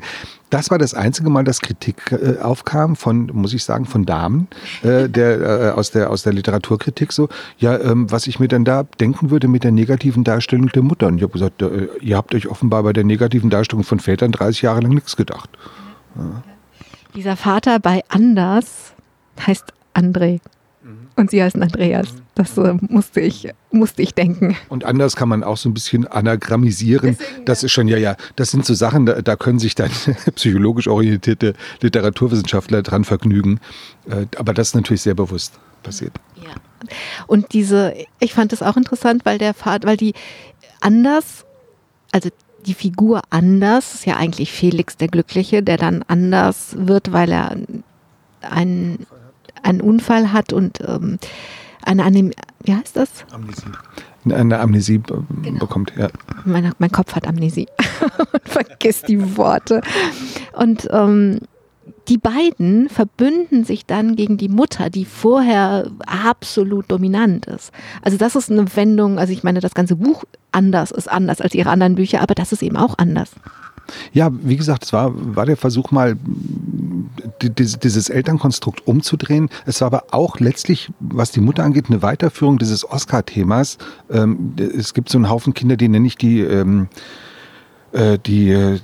[0.50, 4.46] das war das einzige Mal, dass Kritik äh, aufkam von, muss ich sagen, von Damen,
[4.82, 8.64] äh, der, äh, aus, der, aus der Literaturkritik so, ja, ähm, was ich mir denn
[8.64, 11.08] da denken würde mit der negativen Darstellung der Mutter.
[11.08, 14.30] Und ich habe gesagt, äh, ihr habt euch offenbar bei der negativen Darstellung von Vätern
[14.30, 15.50] 30 Jahre lang nichts gedacht.
[16.14, 16.42] Ja.
[17.16, 18.92] Dieser Vater bei Anders
[19.44, 20.40] heißt André.
[21.16, 22.08] Und sie heißen Andreas.
[22.34, 24.56] Das äh, musste, ich, musste ich denken.
[24.68, 27.16] Und anders kann man auch so ein bisschen anagrammisieren.
[27.18, 29.90] Deswegen, das ist schon, ja, ja, das sind so Sachen, da, da können sich dann
[30.36, 33.60] psychologisch orientierte Literaturwissenschaftler dran vergnügen.
[34.08, 36.12] Äh, aber das ist natürlich sehr bewusst passiert.
[36.36, 36.54] Ja.
[37.26, 40.14] Und diese, ich fand das auch interessant, weil der Vater, weil die
[40.80, 41.44] anders,
[42.12, 42.30] also
[42.66, 47.56] die Figur anders ist ja eigentlich Felix der Glückliche, der dann anders wird, weil er
[48.42, 49.06] einen
[49.62, 51.18] einen Unfall hat und ähm,
[51.82, 53.08] eine Anem wie heißt das?
[53.32, 53.70] Amnesie.
[54.30, 55.00] Eine Amnesie
[55.42, 55.58] genau.
[55.58, 56.08] bekommt, ja.
[56.44, 57.66] Mein, mein Kopf hat Amnesie
[58.32, 59.80] und vergisst die Worte.
[60.52, 61.40] Und ähm,
[62.08, 67.72] die beiden verbünden sich dann gegen die Mutter, die vorher absolut dominant ist.
[68.02, 71.54] Also das ist eine Wendung, also ich meine, das ganze Buch anders ist anders als
[71.54, 73.30] ihre anderen Bücher, aber das ist eben auch anders.
[74.12, 76.16] Ja, wie gesagt, es war, war der Versuch mal,
[77.42, 79.48] dieses Elternkonstrukt umzudrehen.
[79.66, 83.78] Es war aber auch letztlich, was die Mutter angeht, eine Weiterführung dieses Oscar-Themas.
[84.10, 86.88] Ähm, es gibt so einen Haufen Kinder, die nenne ich die, ähm,
[87.92, 88.78] äh, die, äh,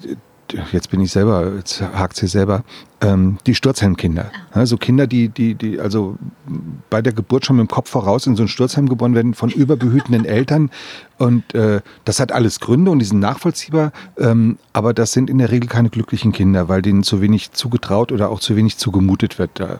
[0.72, 2.64] jetzt bin ich selber, jetzt hakt sie selber,
[3.00, 4.30] ähm, die Sturzheimkinder.
[4.54, 6.16] Ja, so Kinder, die, die, die also
[6.90, 9.50] bei der Geburt schon mit dem Kopf voraus in so ein Sturzheim geboren werden von
[9.50, 10.70] überbehütenden Eltern.
[11.18, 15.38] Und äh, das hat alles Gründe und die sind nachvollziehbar, ähm, aber das sind in
[15.38, 19.38] der Regel keine glücklichen Kinder, weil denen zu wenig zugetraut oder auch zu wenig zugemutet
[19.38, 19.50] wird.
[19.54, 19.78] Da, äh,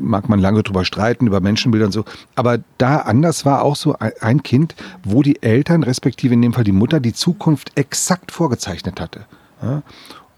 [0.00, 2.04] mag man lange drüber streiten, über Menschenbilder und so.
[2.34, 6.64] Aber da anders war auch so ein Kind, wo die Eltern, respektive in dem Fall
[6.64, 9.26] die Mutter, die Zukunft exakt vorgezeichnet hatte.
[9.62, 9.82] Ja?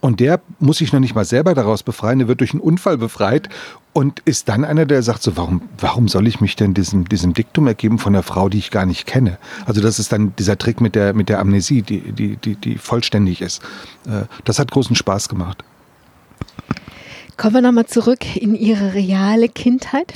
[0.00, 2.96] Und der muss sich noch nicht mal selber daraus befreien, der wird durch einen Unfall
[2.96, 3.50] befreit
[3.92, 7.34] und ist dann einer, der sagt so, warum, warum soll ich mich denn diesem, diesem
[7.34, 9.36] Diktum ergeben von einer Frau, die ich gar nicht kenne?
[9.66, 12.78] Also das ist dann dieser Trick mit der, mit der Amnesie, die, die, die, die
[12.78, 13.62] vollständig ist.
[14.06, 15.64] Äh, das hat großen Spaß gemacht.
[17.36, 20.14] Kommen wir nochmal zurück in Ihre reale Kindheit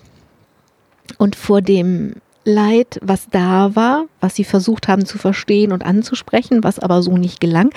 [1.18, 6.62] und vor dem Leid, was da war, was sie versucht haben zu verstehen und anzusprechen,
[6.62, 7.70] was aber so nicht gelang,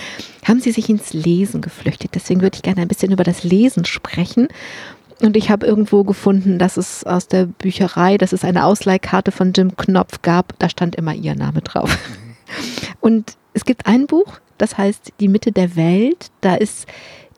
[0.45, 2.11] haben sie sich ins Lesen geflüchtet.
[2.15, 4.49] Deswegen würde ich gerne ein bisschen über das Lesen sprechen.
[5.21, 9.53] Und ich habe irgendwo gefunden, dass es aus der Bücherei, dass es eine Ausleihkarte von
[9.53, 10.53] Jim Knopf gab.
[10.59, 11.97] Da stand immer ihr Name drauf.
[12.99, 16.29] Und es gibt ein Buch, das heißt Die Mitte der Welt.
[16.41, 16.87] Da ist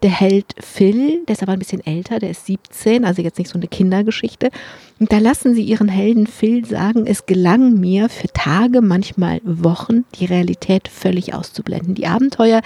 [0.02, 3.50] der Held Phil, der ist aber ein bisschen älter, der ist 17, also jetzt nicht
[3.50, 4.50] so eine Kindergeschichte.
[5.00, 10.06] Und da lassen sie ihren Helden Phil sagen, es gelang mir für Tage, manchmal Wochen,
[10.16, 11.96] die Realität völlig auszublenden.
[11.96, 12.62] Die Abenteuer,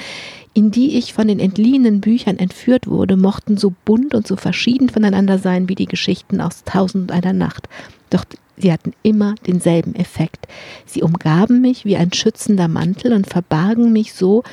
[0.53, 4.89] in die ich von den entliehenen Büchern entführt wurde, mochten so bunt und so verschieden
[4.89, 7.67] voneinander sein wie die Geschichten aus Tausend einer Nacht.
[8.11, 8.25] Doch
[8.57, 10.47] sie hatten immer denselben Effekt.
[10.85, 14.43] Sie umgaben mich wie ein schützender Mantel und verbargen mich so,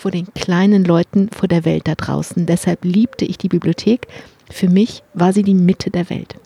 [0.00, 2.46] vor den kleinen Leuten, vor der Welt da draußen.
[2.46, 4.08] Deshalb liebte ich die Bibliothek.
[4.50, 6.36] Für mich war sie die Mitte der Welt.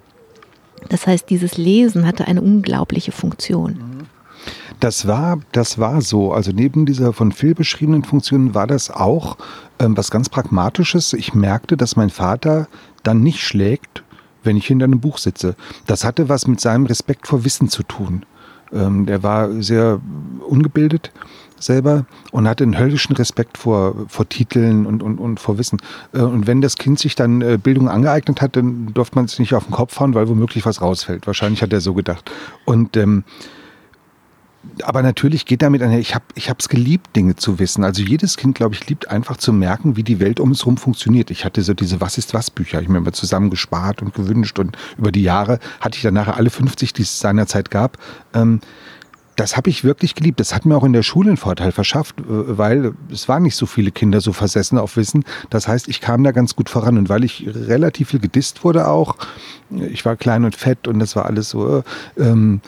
[0.88, 4.06] Das heißt, dieses Lesen hatte eine unglaubliche Funktion.
[4.80, 6.32] Das war, das war so.
[6.32, 9.38] Also neben dieser von Phil beschriebenen Funktion war das auch
[9.78, 11.12] ähm, was ganz Pragmatisches.
[11.14, 12.68] Ich merkte, dass mein Vater
[13.02, 14.02] dann nicht schlägt,
[14.42, 15.54] wenn ich hinter einem Buch sitze.
[15.86, 18.26] Das hatte was mit seinem Respekt vor Wissen zu tun.
[18.72, 20.00] Ähm, der war sehr
[20.46, 21.12] ungebildet
[21.64, 25.78] selber und hatte einen höllischen Respekt vor, vor Titeln und, und, und vor Wissen.
[26.12, 29.38] Äh, und wenn das Kind sich dann äh, Bildung angeeignet hat, dann durfte man es
[29.38, 31.26] nicht auf den Kopf hauen, weil womöglich was rausfällt.
[31.26, 32.30] Wahrscheinlich hat er so gedacht.
[32.64, 33.24] Und ähm,
[34.82, 36.24] aber natürlich geht damit einher, ich habe
[36.58, 37.84] es geliebt, Dinge zu wissen.
[37.84, 40.76] Also jedes Kind, glaube ich, liebt einfach zu merken, wie die Welt um es herum
[40.76, 41.30] funktioniert.
[41.30, 44.58] Ich hatte so diese Was ist was Bücher, ich mir immer zusammen gespart und gewünscht
[44.58, 47.98] und über die Jahre hatte ich dann nachher alle 50, die es seinerzeit gab.
[48.32, 48.60] Ähm,
[49.36, 50.40] das habe ich wirklich geliebt.
[50.40, 53.56] Das hat mir auch in der Schule einen Vorteil verschafft, äh, weil es waren nicht
[53.56, 55.24] so viele Kinder so versessen auf Wissen.
[55.50, 58.88] Das heißt, ich kam da ganz gut voran und weil ich relativ viel gedisst wurde
[58.88, 59.16] auch,
[59.70, 61.82] ich war klein und fett und das war alles so,
[62.16, 62.60] ähm,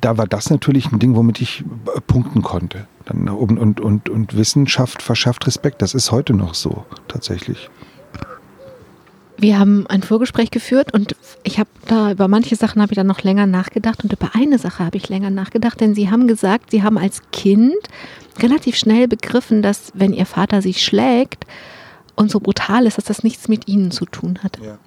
[0.00, 1.64] da war das natürlich ein Ding, womit ich
[1.94, 2.86] äh, punkten konnte.
[3.08, 5.80] Und, und, und, und Wissenschaft verschafft Respekt.
[5.80, 7.70] Das ist heute noch so, tatsächlich.
[9.38, 13.06] Wir haben ein Vorgespräch geführt und ich habe da über manche Sachen habe ich dann
[13.06, 16.70] noch länger nachgedacht und über eine Sache habe ich länger nachgedacht, denn Sie haben gesagt,
[16.70, 17.76] Sie haben als Kind
[18.38, 21.44] relativ schnell begriffen, dass wenn Ihr Vater Sie schlägt
[22.14, 24.58] und so brutal ist, dass das nichts mit Ihnen zu tun hat.
[24.64, 24.78] Ja.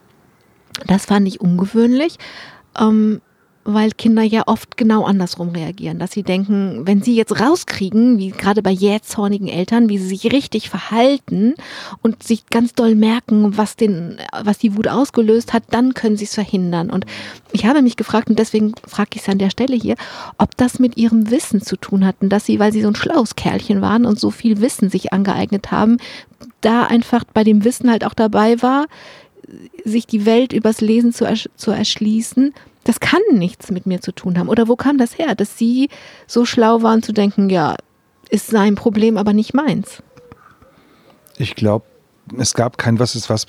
[0.88, 2.18] Das fand ich ungewöhnlich.
[2.80, 3.22] Ähm,
[3.74, 8.30] weil Kinder ja oft genau andersrum reagieren, dass sie denken, wenn sie jetzt rauskriegen, wie
[8.30, 11.56] gerade bei jähzornigen Eltern, wie sie sich richtig verhalten
[12.02, 16.26] und sich ganz doll merken, was den, was die Wut ausgelöst hat, dann können sie
[16.26, 16.90] es verhindern.
[16.90, 17.06] Und
[17.52, 19.96] ich habe mich gefragt, und deswegen frage ich es an der Stelle hier,
[20.38, 23.36] ob das mit ihrem Wissen zu tun hatten, dass sie, weil sie so ein schlaues
[23.36, 25.98] Kerlchen waren und so viel Wissen sich angeeignet haben,
[26.62, 28.88] da einfach bei dem Wissen halt auch dabei war,
[29.84, 34.12] sich die Welt übers Lesen zu, ersch zu erschließen das kann nichts mit mir zu
[34.12, 34.50] tun haben.
[34.50, 35.89] Oder wo kam das her, dass Sie
[36.28, 37.76] so schlau waren zu denken, ja,
[38.30, 40.02] ist sein Problem, aber nicht meins?
[41.38, 41.86] Ich glaube,
[42.38, 43.46] es gab kein Was ist was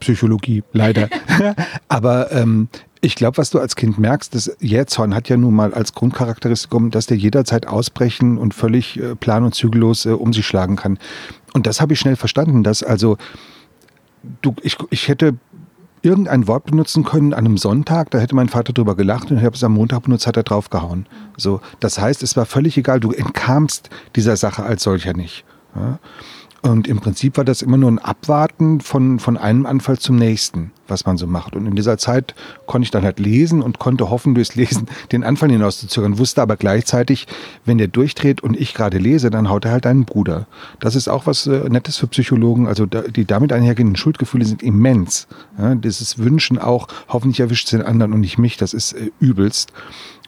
[0.00, 1.08] Psychologie, leider.
[1.88, 2.68] aber ähm,
[3.00, 6.90] ich glaube, was du als Kind merkst, das Jähzorn hat ja nun mal als Grundcharakteristikum,
[6.90, 10.98] dass der jederzeit ausbrechen und völlig äh, plan- und zügellos äh, um sich schlagen kann.
[11.52, 13.18] Und das habe ich schnell verstanden, dass also
[14.42, 15.36] du, ich, ich hätte
[16.04, 19.44] irgendein Wort benutzen können an einem Sonntag, da hätte mein Vater drüber gelacht und ich
[19.44, 21.06] habe es am Montag benutzt, hat er draufgehauen.
[21.36, 25.44] So, das heißt, es war völlig egal, du entkamst dieser Sache als solcher nicht.
[25.74, 25.98] Ja?
[26.62, 30.72] Und im Prinzip war das immer nur ein Abwarten von, von einem Anfall zum nächsten,
[30.88, 31.56] was man so macht.
[31.56, 32.34] Und in dieser Zeit
[32.66, 36.56] konnte ich dann halt lesen und konnte hoffen, durchs Lesen den Anfall hinauszuzögern, wusste aber
[36.56, 37.26] gleichzeitig,
[37.64, 40.46] wenn der durchdreht und ich gerade lese, dann haut er halt einen Bruder.
[40.80, 42.66] Das ist auch was äh, Nettes für Psychologen.
[42.66, 45.26] Also da, die damit einhergehenden Schuldgefühle sind immens.
[45.58, 49.10] Ja, dieses Wünschen auch, hoffentlich erwischt es den anderen und nicht mich, das ist äh,
[49.20, 49.72] übelst.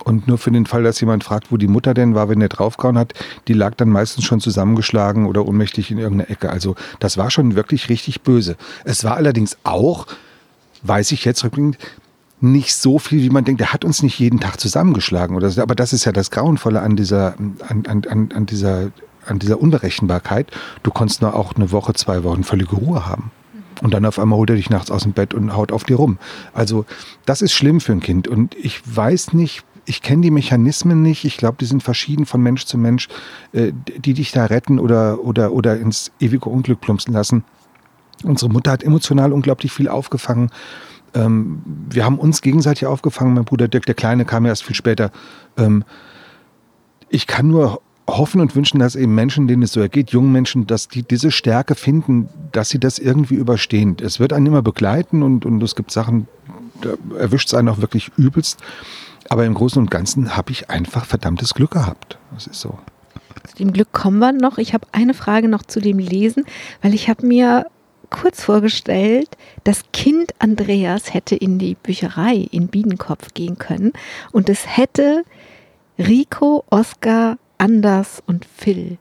[0.05, 2.49] Und nur für den Fall, dass jemand fragt, wo die Mutter denn war, wenn der
[2.49, 3.15] draufgehauen hat,
[3.49, 6.51] die lag dann meistens schon zusammengeschlagen oder ohnmächtig in irgendeiner Ecke.
[6.51, 8.57] Also das war schon wirklich richtig böse.
[8.85, 10.07] Es war allerdings auch,
[10.87, 11.79] weiß ich jetzt rückblickend,
[12.41, 13.61] nicht so viel, wie man denkt.
[13.61, 15.63] Er hat uns nicht jeden Tag zusammengeschlagen oder so.
[15.63, 18.91] Aber das ist ja das Grauenvolle an dieser, an, an, an dieser,
[19.27, 20.51] an dieser Unberechenbarkeit.
[20.83, 23.31] Du konntest nur auch eine Woche, zwei Wochen völlige Ruhe haben.
[23.83, 25.97] Und dann auf einmal holt er dich nachts aus dem Bett und haut auf dir
[25.97, 26.19] rum.
[26.53, 26.85] Also
[27.25, 28.29] das ist schlimm für ein Kind.
[28.29, 31.25] Und ich weiß nicht, ich kenne die Mechanismen nicht.
[31.25, 33.09] Ich glaube, die sind verschieden von Mensch zu Mensch,
[33.53, 37.45] äh, die dich da retten oder, oder, oder ins ewige Unglück plumpsen lassen.
[38.27, 40.51] Unsere Mutter hat emotional unglaublich viel aufgefangen.
[41.15, 43.35] Ähm, wir haben uns gegenseitig aufgefangen.
[43.35, 45.11] Mein Bruder Dirk, der Kleine, kam erst viel später.
[45.57, 45.85] Ähm,
[47.09, 50.67] ich kann nur hoffen und wünschen, dass eben Menschen, denen es so ergeht, jungen Menschen,
[50.67, 53.97] dass die diese Stärke finden, dass sie das irgendwie überstehen.
[54.01, 56.29] Es wird einen immer begleiten und, und es gibt Sachen,
[56.83, 58.61] da erwischt es einen auch wirklich übelst.
[59.29, 62.19] Aber im Großen und Ganzen habe ich einfach verdammtes Glück gehabt.
[62.33, 62.79] Das ist so.
[63.49, 64.59] Zu dem Glück kommen wir noch.
[64.59, 66.45] Ich habe eine Frage noch zu dem Lesen,
[66.83, 67.67] weil ich habe mir
[68.07, 73.93] kurz vorgestellt, das Kind Andreas hätte in die Bücherei in Biedenkopf gehen können
[74.33, 75.25] und es hätte
[75.99, 78.99] Rico, Oskar, Anders und Phil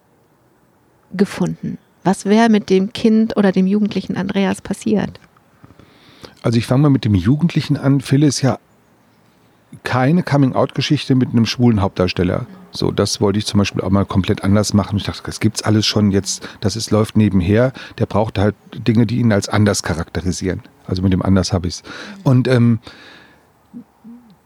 [1.13, 1.77] gefunden.
[2.03, 5.19] Was wäre mit dem Kind oder dem jugendlichen Andreas passiert?
[6.43, 8.01] Also ich fange mal mit dem Jugendlichen an.
[8.01, 8.59] Phil ist ja
[9.83, 12.45] keine Coming-out-Geschichte mit einem schwulen Hauptdarsteller.
[12.75, 14.97] So, das wollte ich zum Beispiel auch mal komplett anders machen.
[14.97, 17.73] Ich dachte, das gibt's alles schon jetzt, das ist, läuft nebenher.
[17.97, 20.61] Der braucht halt Dinge, die ihn als anders charakterisieren.
[20.87, 21.83] Also mit dem anders habe ich's.
[22.23, 22.79] Und ähm,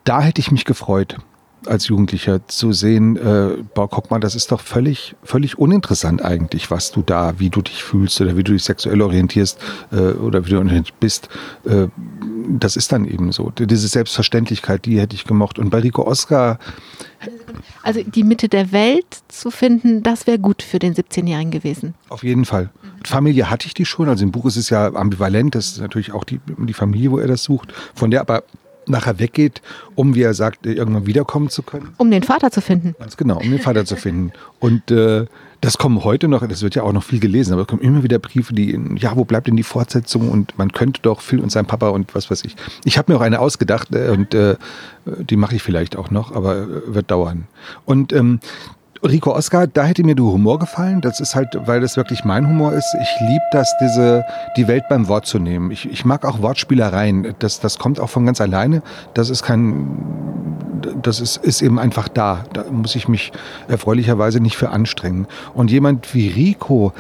[0.04, 1.18] da hätte ich mich gefreut,
[1.66, 6.72] als Jugendlicher zu sehen, äh, boah, guck mal, das ist doch völlig, völlig uninteressant eigentlich,
[6.72, 9.60] was du da, wie du dich fühlst oder wie du dich sexuell orientierst
[9.92, 11.30] äh, oder wie du bist.
[11.66, 11.88] Äh,
[12.48, 13.52] das ist dann eben so.
[13.52, 15.60] Diese Selbstverständlichkeit, die hätte ich gemocht.
[15.60, 16.60] Und bei Rico Oscar.
[17.84, 21.94] Also die Mitte der Welt zu finden, das wäre gut für den 17-Jährigen gewesen.
[22.10, 22.70] Auf jeden Fall.
[23.06, 24.10] Familie hatte ich die schon.
[24.10, 25.56] Also im Buch ist es ja ambivalent.
[25.56, 27.74] Das ist natürlich auch die, die Familie, wo er das sucht.
[27.96, 28.44] Von der aber
[28.90, 29.62] nachher weggeht,
[29.96, 31.94] um, wie er sagt, irgendwann wiederkommen zu können.
[31.98, 32.96] Um den Vater zu finden.
[33.00, 34.32] Ganz genau, um den Vater zu finden.
[34.60, 35.26] Und äh,
[35.62, 38.02] das kommen heute noch, das wird ja auch noch viel gelesen, aber es kommen immer
[38.04, 41.52] wieder Briefe, die, ja, wo bleibt denn die Fortsetzung und man könnte doch Phil und
[41.52, 42.56] sein Papa und was weiß ich.
[42.86, 44.56] Ich habe mir auch eine ausgedacht äh, und äh,
[45.06, 47.48] die mache ich vielleicht auch noch, aber äh, wird dauern.
[47.86, 48.40] Und ähm,
[49.04, 51.00] Rico Oscar, da hätte mir der Humor gefallen.
[51.02, 52.96] Das ist halt, weil das wirklich mein Humor ist.
[53.02, 54.26] Ich liebe das, diese,
[54.58, 55.72] die Welt beim Wort zu nehmen.
[55.72, 57.36] Ich, ich mag auch Wortspielereien.
[57.40, 58.82] Das, das kommt auch von ganz alleine.
[59.14, 59.98] Das ist kein,
[61.02, 62.44] das ist, ist eben einfach da.
[62.52, 63.32] Da muss ich mich
[63.70, 65.28] erfreulicherweise nicht für anstrengen.
[65.54, 66.92] Und jemand wie Rico,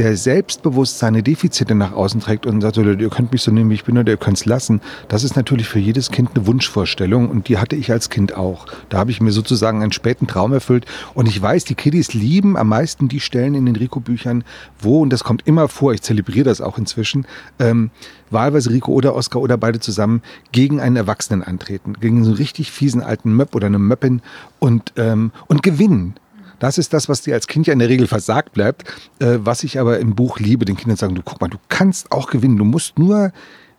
[0.00, 3.74] der selbstbewusst seine Defizite nach außen trägt und sagt, ihr könnt mich so nehmen, wie
[3.74, 7.28] ich bin, oder ihr könnt es lassen, das ist natürlich für jedes Kind eine Wunschvorstellung
[7.28, 8.64] und die hatte ich als Kind auch.
[8.88, 12.56] Da habe ich mir sozusagen einen späten Traum erfüllt und ich weiß, die Kiddies lieben
[12.56, 14.42] am meisten die Stellen in den Rico-Büchern,
[14.78, 17.26] wo, und das kommt immer vor, ich zelebriere das auch inzwischen,
[17.58, 17.90] ähm,
[18.30, 22.72] wahlweise Rico oder Oscar oder beide zusammen gegen einen Erwachsenen antreten, gegen so einen richtig
[22.72, 24.22] fiesen alten Möpp oder eine Möppin
[24.60, 26.14] und, ähm, und gewinnen.
[26.60, 28.84] Das ist das, was dir als Kind ja in der Regel versagt bleibt,
[29.18, 32.12] äh, was ich aber im Buch liebe, den Kindern sagen, du guck mal, du kannst
[32.12, 33.32] auch gewinnen, du musst nur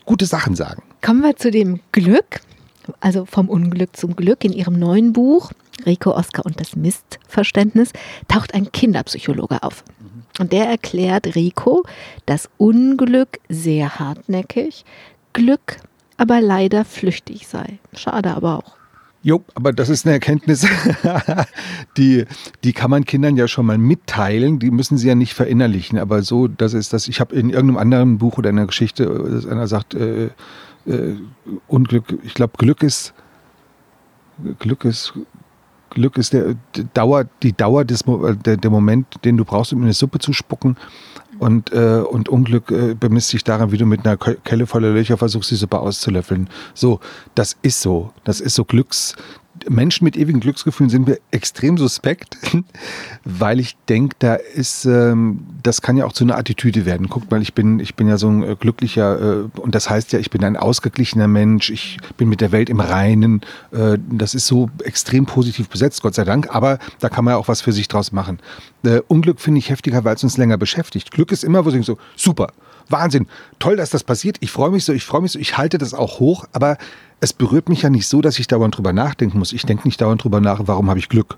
[0.06, 0.84] gute Sachen sagen.
[1.02, 2.42] Kommen wir zu dem Glück,
[3.00, 4.44] also vom Unglück zum Glück.
[4.44, 5.52] In ihrem neuen Buch,
[5.86, 7.94] Rico, Oscar und das Mistverständnis,
[8.28, 9.84] taucht ein Kinderpsychologe auf.
[10.40, 11.84] Und der erklärt Rico,
[12.26, 14.86] das Unglück sehr hartnäckig,
[15.34, 15.78] Glück
[16.18, 17.80] aber leider flüchtig sei.
[17.94, 18.81] Schade aber auch.
[19.24, 20.66] Jo, aber das ist eine Erkenntnis,
[21.98, 22.26] die,
[22.64, 26.00] die kann man Kindern ja schon mal mitteilen, die müssen sie ja nicht verinnerlichen.
[26.00, 29.46] Aber so, das ist das, ich habe in irgendeinem anderen Buch oder einer Geschichte, dass
[29.46, 30.30] einer sagt, äh,
[30.88, 31.16] äh,
[31.68, 33.14] Unglück, ich glaube, Glück ist,
[34.58, 35.14] Glück ist,
[35.92, 38.04] Glück ist der, die Dauer, die Dauer des
[38.46, 40.78] der, der Moment, den du brauchst, um in eine Suppe zu spucken.
[41.42, 45.18] Und, äh, und Unglück äh, bemisst sich daran, wie du mit einer Kelle voller Löcher
[45.18, 46.48] versuchst, die Suppe auszulöffeln.
[46.76, 47.00] So,
[47.34, 48.14] das ist so.
[48.24, 49.16] Das ist so Glücks,
[49.70, 52.38] Menschen mit ewigen Glücksgefühlen sind mir extrem suspekt,
[53.24, 57.10] weil ich denke, da ist, ähm, das kann ja auch zu einer Attitüde werden.
[57.10, 60.14] Guck mal, ich bin, ich bin ja so ein äh, glücklicher, äh, und das heißt
[60.14, 63.42] ja, ich bin ein ausgeglichener Mensch, ich bin mit der Welt im Reinen.
[63.72, 67.38] Äh, das ist so extrem positiv besetzt, Gott sei Dank, aber da kann man ja
[67.38, 68.40] auch was für sich draus machen.
[68.84, 71.12] Äh, Unglück finde ich heftiger, weil es uns länger beschäftigt.
[71.12, 72.48] Glück ist immer, wo ich so, super,
[72.90, 73.28] Wahnsinn,
[73.60, 75.94] toll, dass das passiert, ich freue mich so, ich freue mich so, ich halte das
[75.94, 76.78] auch hoch, aber
[77.22, 79.54] es berührt mich ja nicht so, dass ich dauernd drüber nachdenken muss.
[79.54, 81.38] Ich denke nicht dauernd drüber nach, warum habe ich Glück.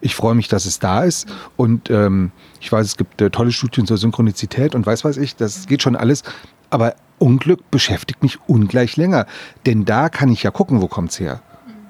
[0.00, 1.26] Ich freue mich, dass es da ist.
[1.56, 2.30] Und ähm,
[2.60, 5.82] ich weiß, es gibt äh, tolle Studien zur Synchronizität und weiß was ich, das geht
[5.82, 6.22] schon alles.
[6.70, 9.26] Aber Unglück beschäftigt mich ungleich länger.
[9.66, 11.40] Denn da kann ich ja gucken, wo kommt es her.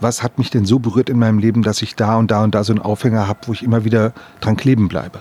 [0.00, 2.54] Was hat mich denn so berührt in meinem Leben, dass ich da und da und
[2.54, 5.20] da so einen Aufhänger habe, wo ich immer wieder dran kleben bleibe?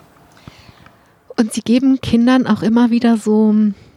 [1.37, 3.53] Und Sie geben Kindern auch immer wieder so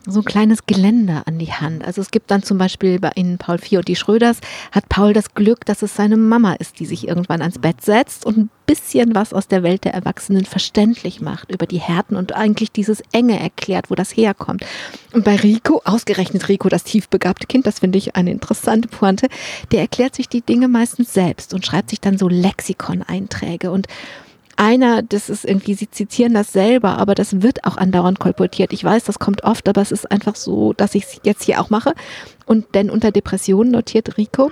[0.07, 1.85] so ein kleines Geländer an die Hand.
[1.85, 4.39] Also es gibt dann zum Beispiel bei Ihnen Paul Vier und die Schröders,
[4.73, 8.25] hat Paul das Glück, dass es seine Mama ist, die sich irgendwann ans Bett setzt
[8.25, 12.35] und ein bisschen was aus der Welt der Erwachsenen verständlich macht über die Härten und
[12.35, 14.65] eigentlich dieses Enge erklärt, wo das herkommt.
[15.13, 19.29] Und bei Rico, ausgerechnet Rico, das tiefbegabte Kind, das finde ich eine interessante Pointe,
[19.73, 23.89] der erklärt sich die Dinge meistens selbst und schreibt sich dann so Lexikon-Einträge und
[24.57, 28.73] einer, das ist irgendwie, sie zitieren das selber, aber das wird auch andauernd kolportiert.
[28.73, 31.61] Ich weiß, das kommt oft, aber es ist einfach so, dass ich es jetzt hier
[31.61, 31.93] auch mache.
[32.47, 34.51] Und denn unter Depressionen notiert Rico,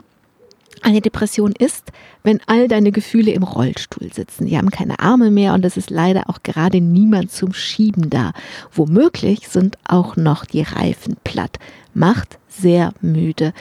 [0.83, 4.47] eine Depression ist, wenn all deine Gefühle im Rollstuhl sitzen.
[4.47, 8.33] Sie haben keine Arme mehr und es ist leider auch gerade niemand zum Schieben da.
[8.73, 11.59] Womöglich sind auch noch die Reifen platt.
[11.95, 13.53] Macht sehr müde.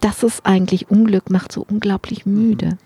[0.00, 2.78] Das ist eigentlich Unglück, macht so unglaublich müde.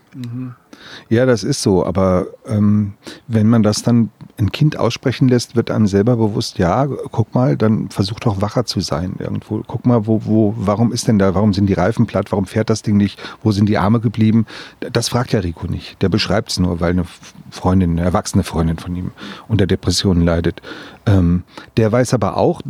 [1.09, 1.85] Ja, das ist so.
[1.85, 2.93] Aber ähm,
[3.27, 7.55] wenn man das dann ein Kind aussprechen lässt, wird einem selber bewusst, ja, guck mal,
[7.55, 9.63] dann versuch doch wacher zu sein irgendwo.
[9.65, 12.69] Guck mal, wo, wo, warum ist denn da, warum sind die Reifen platt, warum fährt
[12.69, 14.45] das Ding nicht, wo sind die Arme geblieben?
[14.79, 16.01] Das fragt ja Rico nicht.
[16.01, 17.05] Der beschreibt es nur, weil eine
[17.51, 19.11] Freundin, eine erwachsene Freundin von ihm
[19.47, 20.61] unter Depressionen leidet.
[21.05, 21.43] Ähm,
[21.77, 22.61] der weiß aber auch,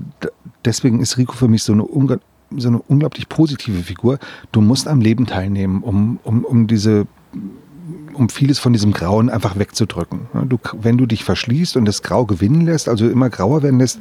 [0.65, 1.83] deswegen ist Rico für mich so eine
[2.55, 4.19] so eine unglaublich positive Figur.
[4.51, 7.07] Du musst am Leben teilnehmen, um, um, um diese
[8.13, 10.27] um vieles von diesem Grauen einfach wegzudrücken.
[10.47, 13.99] Du, wenn du dich verschließt und das Grau gewinnen lässt, also immer grauer werden lässt,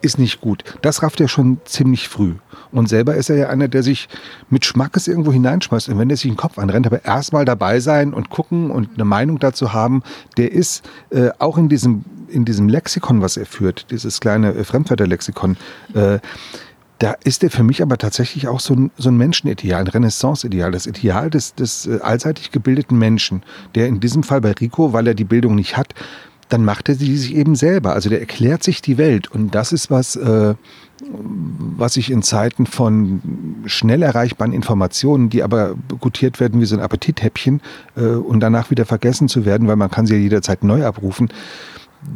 [0.00, 0.64] ist nicht gut.
[0.82, 2.34] Das rafft er schon ziemlich früh.
[2.72, 4.08] Und selber ist er ja einer, der sich
[4.50, 5.88] mit Schmackes irgendwo hineinschmeißt.
[5.88, 9.04] Und wenn er sich den Kopf anrennt, aber erstmal dabei sein und gucken und eine
[9.04, 10.02] Meinung dazu haben,
[10.36, 14.64] der ist äh, auch in diesem, in diesem Lexikon, was er führt, dieses kleine äh,
[14.64, 15.56] Fremdwörterlexikon,
[15.94, 16.18] äh,
[16.98, 20.70] da ist er für mich aber tatsächlich auch so ein, so ein Menschenideal, ein Renaissance-Ideal,
[20.70, 23.42] das Ideal des, des äh, allseitig gebildeten Menschen,
[23.74, 25.94] der in diesem Fall bei Rico, weil er die Bildung nicht hat,
[26.52, 27.94] dann macht er sie sich eben selber.
[27.94, 29.30] Also der erklärt sich die Welt.
[29.30, 30.54] Und das ist was, äh,
[31.10, 33.22] was ich in Zeiten von
[33.66, 37.62] schnell erreichbaren Informationen, die aber gutiert werden wie so ein Appetithäppchen
[37.96, 41.30] äh, und danach wieder vergessen zu werden, weil man kann sie ja jederzeit neu abrufen,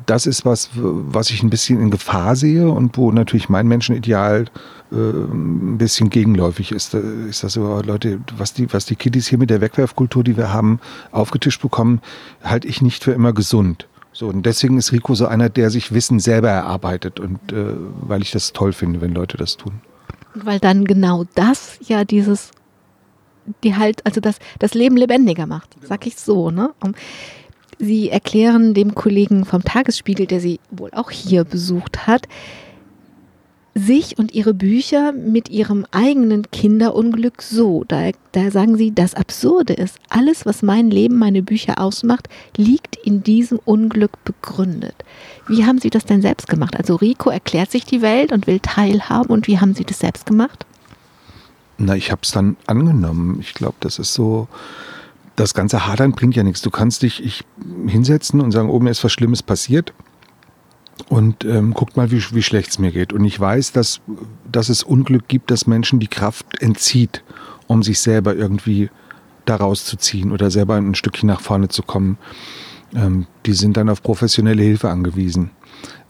[0.07, 4.47] das ist was, was ich ein bisschen in Gefahr sehe und wo natürlich mein Menschenideal
[4.91, 6.95] äh, ein bisschen gegenläufig ist.
[6.95, 10.53] Ist das so, Leute, was die, was die Kiddies hier mit der Wegwerfkultur, die wir
[10.53, 10.81] haben,
[11.13, 12.01] aufgetischt bekommen,
[12.43, 13.87] halte ich nicht für immer gesund.
[14.13, 18.23] So, und deswegen ist Rico so einer, der sich Wissen selber erarbeitet und äh, weil
[18.23, 19.83] ich das toll finde, wenn Leute das tun.
[20.35, 22.51] Weil dann genau das ja dieses,
[23.63, 26.73] die halt, also das, das Leben lebendiger macht, sag ich so, ne?
[26.83, 26.95] Um,
[27.79, 32.27] Sie erklären dem Kollegen vom Tagesspiegel, der Sie wohl auch hier besucht hat,
[33.77, 37.85] sich und ihre Bücher mit ihrem eigenen Kinderunglück so.
[37.87, 42.97] Da, da sagen sie, das Absurde ist, alles, was mein Leben, meine Bücher ausmacht, liegt
[42.97, 44.95] in diesem Unglück begründet.
[45.47, 46.75] Wie haben Sie das denn selbst gemacht?
[46.77, 50.25] Also Rico erklärt sich die Welt und will teilhaben und wie haben Sie das selbst
[50.25, 50.65] gemacht?
[51.77, 53.39] Na, ich habe es dann angenommen.
[53.41, 54.49] Ich glaube, das ist so,
[55.37, 56.63] das ganze Hadern bringt ja nichts.
[56.63, 57.45] Du kannst dich ich,
[57.87, 59.93] hinsetzen und sagen, oben ist was Schlimmes passiert
[61.09, 63.13] und ähm, guckt mal, wie, wie schlecht es mir geht.
[63.13, 64.01] Und ich weiß, dass,
[64.51, 67.23] dass es Unglück gibt, dass Menschen die Kraft entzieht,
[67.67, 68.91] um sich selber irgendwie
[69.45, 72.19] daraus zu ziehen oder selber ein Stückchen nach vorne zu kommen.
[72.95, 75.51] Ähm, die sind dann auf professionelle Hilfe angewiesen.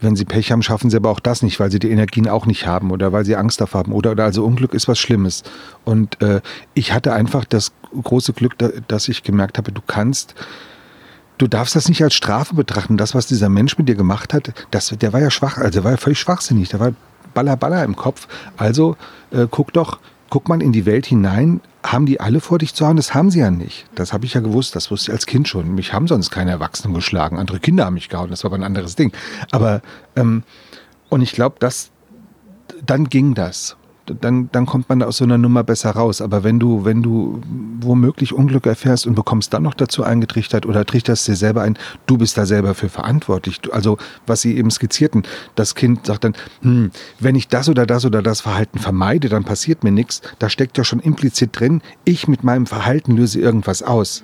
[0.00, 2.46] Wenn sie Pech haben, schaffen sie aber auch das nicht, weil sie die Energien auch
[2.46, 5.42] nicht haben oder weil sie Angst davor haben oder, oder also Unglück ist was Schlimmes.
[5.84, 6.40] Und äh,
[6.74, 7.72] ich hatte einfach das
[8.02, 10.34] große Glück, da, dass ich gemerkt habe, du kannst
[11.38, 12.96] du darfst das nicht als Strafe betrachten.
[12.96, 15.84] Das, was dieser Mensch mit dir gemacht hat, das, der war ja schwach, also der
[15.84, 16.92] war ja völlig schwachsinnig, der war
[17.34, 18.28] baller baller im Kopf.
[18.56, 18.96] Also
[19.30, 19.98] äh, guck doch,
[20.36, 21.62] guck mal in die Welt hinein.
[21.82, 22.98] Haben die alle vor dich zu hauen?
[22.98, 23.86] Das haben sie ja nicht.
[23.94, 25.74] Das habe ich ja gewusst, das wusste ich als Kind schon.
[25.74, 27.38] Mich haben sonst keine Erwachsenen geschlagen.
[27.38, 29.12] Andere Kinder haben mich gehauen, das war aber ein anderes Ding.
[29.50, 29.80] Aber,
[30.14, 30.42] ähm,
[31.08, 31.56] und ich glaube,
[32.84, 36.20] dann ging das dann, dann kommt man aus so einer Nummer besser raus.
[36.20, 37.40] Aber wenn du, wenn du
[37.80, 42.18] womöglich Unglück erfährst und bekommst dann noch dazu eingetrichtert oder trichterst dir selber ein, du
[42.18, 43.60] bist da selber für verantwortlich.
[43.60, 46.90] Du, also, was sie eben skizzierten, das Kind sagt dann, hm,
[47.20, 50.22] wenn ich das oder das oder das Verhalten vermeide, dann passiert mir nichts.
[50.38, 54.22] Da steckt ja schon implizit drin, ich mit meinem Verhalten löse irgendwas aus.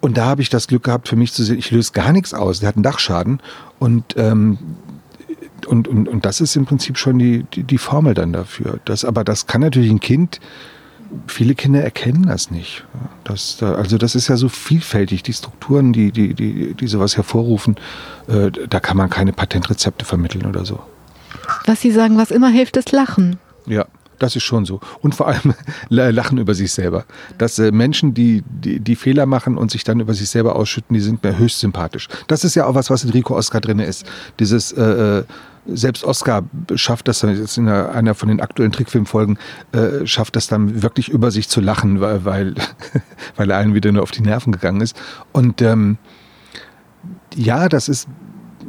[0.00, 2.32] Und da habe ich das Glück gehabt, für mich zu sehen, ich löse gar nichts
[2.32, 2.60] aus.
[2.60, 3.40] Der hat einen Dachschaden
[3.78, 4.58] und ähm,
[5.66, 8.78] und, und, und das ist im Prinzip schon die, die, die Formel dann dafür.
[8.84, 10.40] Das, aber das kann natürlich ein Kind,
[11.26, 12.84] viele Kinder erkennen das nicht.
[13.24, 17.76] Das, also das ist ja so vielfältig, die Strukturen, die, die, die, die sowas hervorrufen,
[18.28, 20.80] äh, da kann man keine Patentrezepte vermitteln oder so.
[21.66, 23.38] Was Sie sagen, was immer hilft, ist Lachen.
[23.66, 23.86] Ja.
[24.18, 24.80] Das ist schon so.
[25.00, 25.54] Und vor allem
[25.88, 27.06] lachen über sich selber.
[27.38, 30.92] Dass äh, Menschen, die, die, die, Fehler machen und sich dann über sich selber ausschütten,
[30.92, 32.06] die sind mir höchst sympathisch.
[32.26, 34.04] Das ist ja auch was, was in Rico Oscar drin ist.
[34.38, 35.24] Dieses äh, äh
[35.66, 36.42] selbst Oscar
[36.74, 39.38] schafft das jetzt in einer, von den aktuellen Trickfilmfolgen,
[39.72, 42.54] äh, schafft das dann wirklich über sich zu lachen, weil, weil,
[43.36, 44.96] weil er allen wieder nur auf die Nerven gegangen ist.
[45.32, 45.98] Und ähm,
[47.34, 48.08] ja, das ist,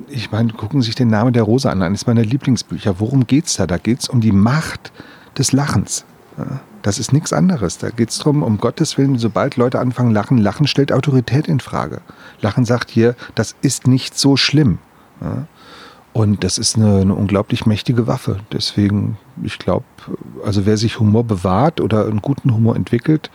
[0.08, 3.00] ich meine, gucken Sie sich den Namen der Rose an, eines meiner Lieblingsbücher.
[3.00, 3.68] Worum geht's da?
[3.68, 4.92] Da geht's um die Macht
[5.38, 6.06] des Lachens.
[6.82, 7.78] Das ist nichts anderes.
[7.78, 11.60] Da geht es darum, um Gottes Willen, sobald Leute anfangen lachen, Lachen stellt Autorität in
[11.60, 12.02] Frage.
[12.42, 14.80] Lachen sagt hier, das ist nicht so schlimm.
[16.14, 18.40] Und das ist eine, eine unglaublich mächtige Waffe.
[18.52, 19.86] Deswegen, ich glaube,
[20.44, 23.32] also wer sich Humor bewahrt oder einen guten Humor entwickelt,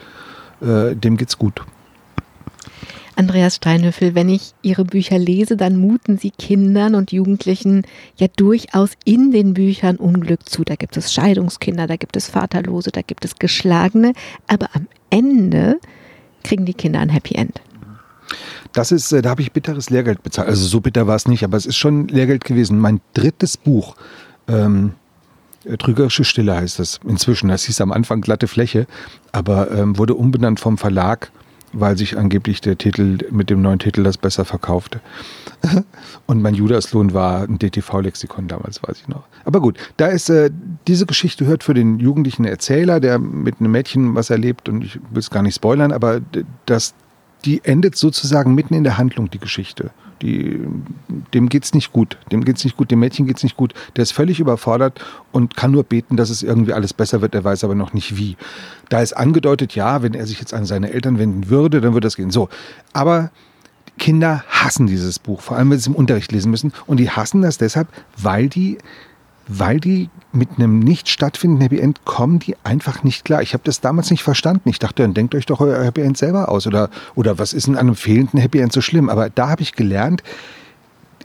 [0.60, 1.62] äh, dem geht's gut.
[3.18, 8.90] Andreas Steinhöfel, wenn ich Ihre Bücher lese, dann muten Sie Kindern und Jugendlichen ja durchaus
[9.06, 10.64] in den Büchern Unglück zu.
[10.64, 14.12] Da gibt es Scheidungskinder, da gibt es Vaterlose, da gibt es Geschlagene,
[14.46, 15.80] aber am Ende
[16.44, 17.62] kriegen die Kinder ein Happy End.
[18.76, 20.48] Das ist, äh, da habe ich bitteres Lehrgeld bezahlt.
[20.48, 22.78] Also so bitter war es nicht, aber es ist schon Lehrgeld gewesen.
[22.78, 23.96] Mein drittes Buch,
[24.48, 24.92] ähm,
[25.78, 27.48] Trügerische Stille heißt es inzwischen.
[27.48, 28.86] Das hieß am Anfang glatte Fläche,
[29.32, 31.32] aber ähm, wurde umbenannt vom Verlag
[31.72, 35.00] weil sich angeblich der Titel mit dem neuen Titel das besser verkaufte.
[36.26, 39.24] Und mein Judaslohn war ein DTV-Lexikon damals, weiß ich noch.
[39.44, 40.50] Aber gut, da ist äh,
[40.86, 44.96] diese Geschichte hört für den jugendlichen Erzähler, der mit einem Mädchen was erlebt, und ich
[44.96, 46.20] will es gar nicht spoilern, aber
[46.66, 46.94] das,
[47.44, 49.90] die endet sozusagen mitten in der Handlung, die Geschichte.
[50.22, 50.60] Die,
[51.34, 52.16] dem geht's nicht gut.
[52.32, 52.90] Dem geht's nicht gut.
[52.90, 53.74] Dem Mädchen geht's nicht gut.
[53.96, 57.34] Der ist völlig überfordert und kann nur beten, dass es irgendwie alles besser wird.
[57.34, 58.36] Er weiß aber noch nicht wie.
[58.88, 62.06] Da ist angedeutet, ja, wenn er sich jetzt an seine Eltern wenden würde, dann würde
[62.06, 62.30] das gehen.
[62.30, 62.48] So.
[62.94, 63.30] Aber
[63.98, 66.72] Kinder hassen dieses Buch, vor allem wenn sie es im Unterricht lesen müssen.
[66.86, 68.78] Und die hassen das deshalb, weil die
[69.48, 73.42] weil die mit einem nicht stattfindenden Happy End kommen die einfach nicht klar.
[73.42, 74.68] Ich habe das damals nicht verstanden.
[74.68, 77.68] Ich dachte, dann denkt euch doch euer Happy End selber aus oder, oder was ist
[77.68, 79.08] in einem fehlenden Happy End so schlimm?
[79.08, 80.22] Aber da habe ich gelernt,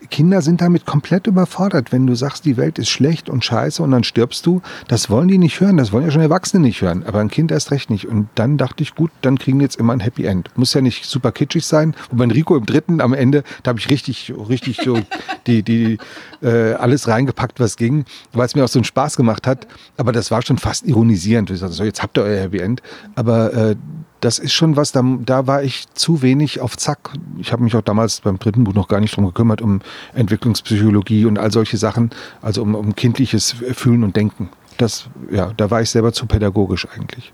[0.10, 3.92] Kinder sind damit komplett überfordert, wenn du sagst, die Welt ist schlecht und scheiße und
[3.92, 4.62] dann stirbst du.
[4.88, 7.52] Das wollen die nicht hören, das wollen ja schon Erwachsene nicht hören, aber ein Kind
[7.52, 8.08] erst recht nicht.
[8.08, 10.50] Und dann dachte ich, gut, dann kriegen die jetzt immer ein Happy End.
[10.58, 11.96] Muss ja nicht super kitschig sein.
[12.10, 15.00] Und bei Rico im dritten am Ende, da habe ich richtig, richtig so
[15.48, 15.98] die, die,
[16.42, 19.68] äh, alles reingepackt, was ging, weil es mir auch so einen Spaß gemacht hat.
[19.98, 21.50] Aber das war schon fast ironisierend.
[21.52, 22.82] Ich sagte, so, jetzt habt ihr euer Happy End.
[23.16, 23.76] Aber äh,
[24.22, 27.12] das ist schon was, da, da war ich zu wenig auf Zack.
[27.38, 29.82] Ich habe mich auch damals beim dritten Buch noch gar nicht drum gekümmert, um
[30.14, 32.12] Entwicklungspsychologie und all solche Sachen,
[32.42, 34.50] also um, um kindliches Fühlen und Denken.
[34.78, 37.34] Das, ja, da war ich selber zu pädagogisch eigentlich.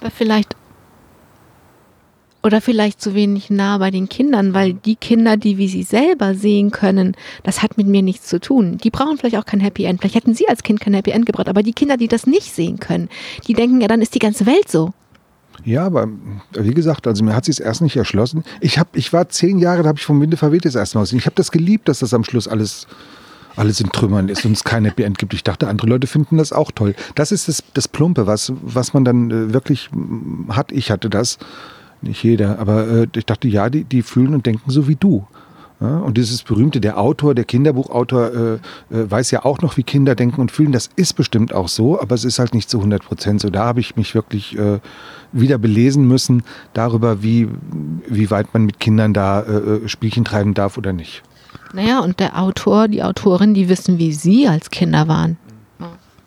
[0.00, 0.54] Aber vielleicht
[2.42, 6.36] oder vielleicht zu wenig nah bei den Kindern, weil die Kinder, die wie sie selber
[6.36, 8.78] sehen können, das hat mit mir nichts zu tun.
[8.78, 10.00] Die brauchen vielleicht auch kein Happy End.
[10.00, 12.54] Vielleicht hätten sie als Kind kein Happy End gebracht, aber die Kinder, die das nicht
[12.54, 13.08] sehen können,
[13.48, 14.92] die denken ja, dann ist die ganze Welt so.
[15.64, 16.08] Ja, aber
[16.52, 18.44] wie gesagt, also mir hat sich erst nicht erschlossen.
[18.60, 21.04] Ich, hab, ich war zehn Jahre, da habe ich vom Winde verweht das erste Mal
[21.04, 21.18] gesehen.
[21.18, 22.86] Ich habe das geliebt, dass das am Schluss alles,
[23.56, 25.34] alles in Trümmern ist und es kein Happy End gibt.
[25.34, 26.94] Ich dachte, andere Leute finden das auch toll.
[27.14, 29.90] Das ist das, das Plumpe, was, was man dann äh, wirklich
[30.50, 30.72] hat.
[30.72, 31.38] Ich hatte das,
[32.02, 35.26] nicht jeder, aber äh, ich dachte, ja, die, die fühlen und denken so wie du.
[35.80, 38.58] Ja, und dieses berühmte, der Autor, der Kinderbuchautor äh, äh,
[39.10, 40.72] weiß ja auch noch, wie Kinder denken und fühlen.
[40.72, 43.50] Das ist bestimmt auch so, aber es ist halt nicht zu 100 Prozent so.
[43.50, 44.80] Da habe ich mich wirklich äh,
[45.32, 47.48] wieder belesen müssen darüber, wie,
[48.08, 51.22] wie weit man mit Kindern da äh, äh, Spielchen treiben darf oder nicht.
[51.74, 55.36] Naja, und der Autor, die Autorin, die wissen, wie sie als Kinder waren.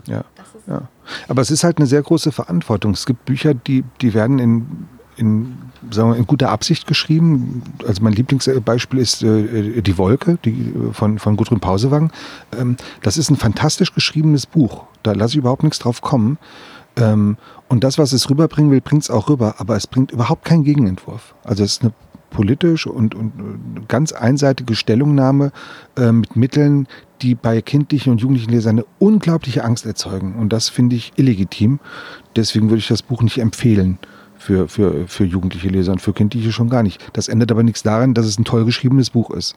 [0.06, 0.26] Ja,
[0.68, 0.88] ja.
[1.28, 2.91] Aber es ist halt eine sehr große Verantwortung.
[2.91, 4.88] Es gibt Bücher, die, die werden in
[5.20, 5.58] in,
[5.92, 7.62] sagen wir, in guter Absicht geschrieben.
[7.86, 12.12] Also mein Lieblingsbeispiel ist äh, Die Wolke die, äh, von, von Gudrun Pausewang.
[12.58, 14.86] Ähm, das ist ein fantastisch geschriebenes Buch.
[15.04, 16.38] Da lasse ich überhaupt nichts drauf kommen.
[16.96, 19.56] Ähm, und das, was es rüberbringen will, bringt es auch rüber.
[19.58, 21.36] Aber es bringt überhaupt keinen Gegenentwurf.
[21.44, 21.94] Also es ist eine
[22.30, 25.52] politisch und, und ganz einseitige Stellungnahme
[25.98, 26.88] äh, mit Mitteln,
[27.22, 30.36] die bei kindlichen und jugendlichen Lesern eine unglaubliche Angst erzeugen.
[30.36, 31.80] Und das finde ich illegitim.
[32.36, 34.00] Deswegen würde ich das Buch nicht empfehlen
[34.40, 37.00] für, für, für jugendliche Leser und für kindliche schon gar nicht.
[37.14, 39.56] Das ändert aber nichts daran, dass es ein toll geschriebenes Buch ist.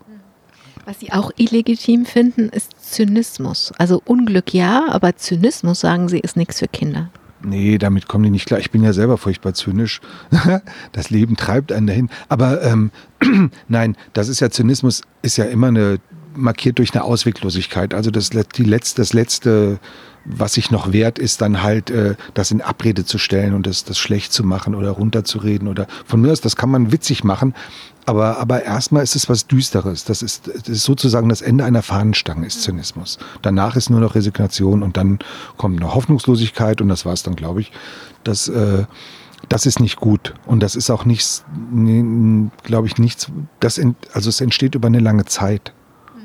[0.85, 3.72] Was Sie auch illegitim finden, ist Zynismus.
[3.78, 7.11] Also Unglück ja, aber Zynismus, sagen Sie, ist nichts für Kinder.
[7.45, 8.61] Nee, damit kommen die nicht klar.
[8.61, 10.01] Ich bin ja selber furchtbar zynisch.
[10.93, 12.11] Das Leben treibt einen dahin.
[12.28, 12.91] Aber ähm,
[13.68, 15.99] nein, das ist ja Zynismus, ist ja immer eine
[16.35, 17.95] markiert durch eine Ausweglosigkeit.
[17.95, 19.78] Also das, die letzte, das letzte
[20.25, 23.85] was sich noch wert ist, dann halt äh, das in Abrede zu stellen und das,
[23.85, 27.55] das schlecht zu machen oder runterzureden oder von mir aus, das kann man witzig machen,
[28.05, 30.05] aber, aber erstmal ist es was Düsteres.
[30.05, 33.18] Das ist, das ist sozusagen das Ende einer Fahnenstange, ist Zynismus.
[33.43, 35.20] Danach ist nur noch Resignation und dann
[35.57, 37.73] kommt eine Hoffnungslosigkeit und das war es dann, glaube ich.
[38.25, 38.85] Das, äh,
[39.49, 41.45] das ist nicht gut und das ist auch nichts,
[42.62, 43.81] glaube ich, nichts, das,
[44.12, 45.73] also es entsteht über eine lange Zeit.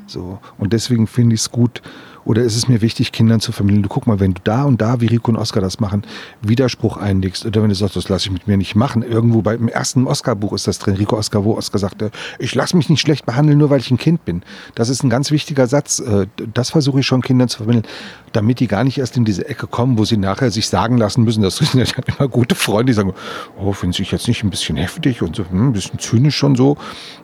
[0.06, 0.38] So.
[0.56, 1.82] Und deswegen finde ich es gut,
[2.28, 4.82] oder ist es mir wichtig, Kindern zu vermitteln, du guck mal, wenn du da und
[4.82, 6.02] da, wie Rico und Oscar das machen,
[6.42, 9.66] Widerspruch einlegst, oder wenn du sagst, das lasse ich mit mir nicht machen, irgendwo beim
[9.66, 13.24] ersten Oscar-Buch ist das drin, Rico Oscar, wo Oscar sagte, ich lasse mich nicht schlecht
[13.24, 14.42] behandeln, nur weil ich ein Kind bin.
[14.74, 16.00] Das ist ein ganz wichtiger Satz.
[16.00, 17.86] Äh, das versuche ich schon Kindern zu vermitteln,
[18.32, 21.24] damit die gar nicht erst in diese Ecke kommen, wo sie nachher sich sagen lassen
[21.24, 23.14] müssen, das sind ja immer gute Freunde, die sagen,
[23.58, 26.56] oh, finde ich jetzt nicht ein bisschen heftig und so, hm, ein bisschen zynisch und
[26.56, 26.76] so.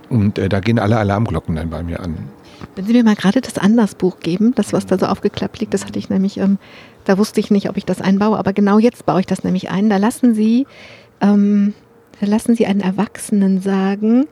[0.09, 2.17] Und äh, da gehen alle Alarmglocken dann bei mir an.
[2.75, 5.87] Wenn Sie mir mal gerade das Andersbuch geben, das, was da so aufgeklappt liegt, das
[5.87, 6.59] hatte ich nämlich, ähm,
[7.05, 9.71] da wusste ich nicht, ob ich das einbaue, aber genau jetzt baue ich das nämlich
[9.71, 9.91] ein.
[9.91, 10.67] Da lassen Sie,
[11.21, 11.75] ähm,
[12.21, 14.27] da lassen Sie einen Erwachsenen sagen,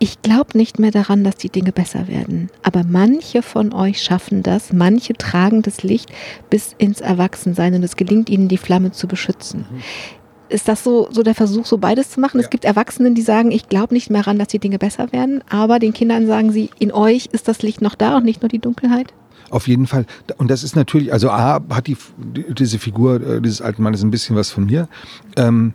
[0.00, 2.50] ich glaube nicht mehr daran, dass die Dinge besser werden.
[2.62, 6.10] Aber manche von euch schaffen das, manche tragen das Licht
[6.50, 9.66] bis ins Erwachsensein und es gelingt ihnen, die Flamme zu beschützen.
[9.70, 9.82] Mhm
[10.48, 12.38] ist das so, so der Versuch, so beides zu machen?
[12.38, 12.44] Ja.
[12.44, 15.42] Es gibt Erwachsenen, die sagen, ich glaube nicht mehr ran, dass die Dinge besser werden,
[15.48, 18.48] aber den Kindern sagen sie, in euch ist das Licht noch da und nicht nur
[18.48, 19.12] die Dunkelheit?
[19.50, 20.04] Auf jeden Fall.
[20.36, 21.96] Und das ist natürlich, also A, hat die,
[22.48, 24.88] diese Figur äh, dieses alten Mannes ein bisschen was von mir.
[25.36, 25.72] Ähm,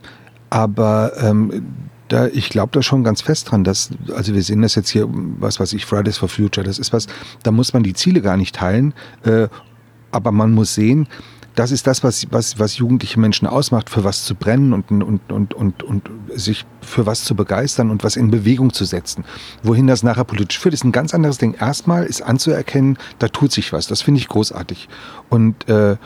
[0.49, 1.65] aber ähm,
[2.07, 5.07] da, ich glaube da schon ganz fest dran, dass, also wir sehen das jetzt hier,
[5.09, 7.07] was weiß ich, Fridays for Future, das ist was,
[7.41, 8.93] da muss man die Ziele gar nicht teilen,
[9.23, 9.47] äh,
[10.11, 11.07] aber man muss sehen,
[11.55, 15.31] das ist das, was, was, was jugendliche Menschen ausmacht, für was zu brennen und, und,
[15.31, 19.23] und, und, und sich für was zu begeistern und was in Bewegung zu setzen.
[19.61, 21.53] Wohin das nachher politisch führt, ist ein ganz anderes Ding.
[21.53, 23.87] Erstmal ist anzuerkennen, da tut sich was.
[23.87, 24.89] Das finde ich großartig.
[25.29, 25.97] Und äh,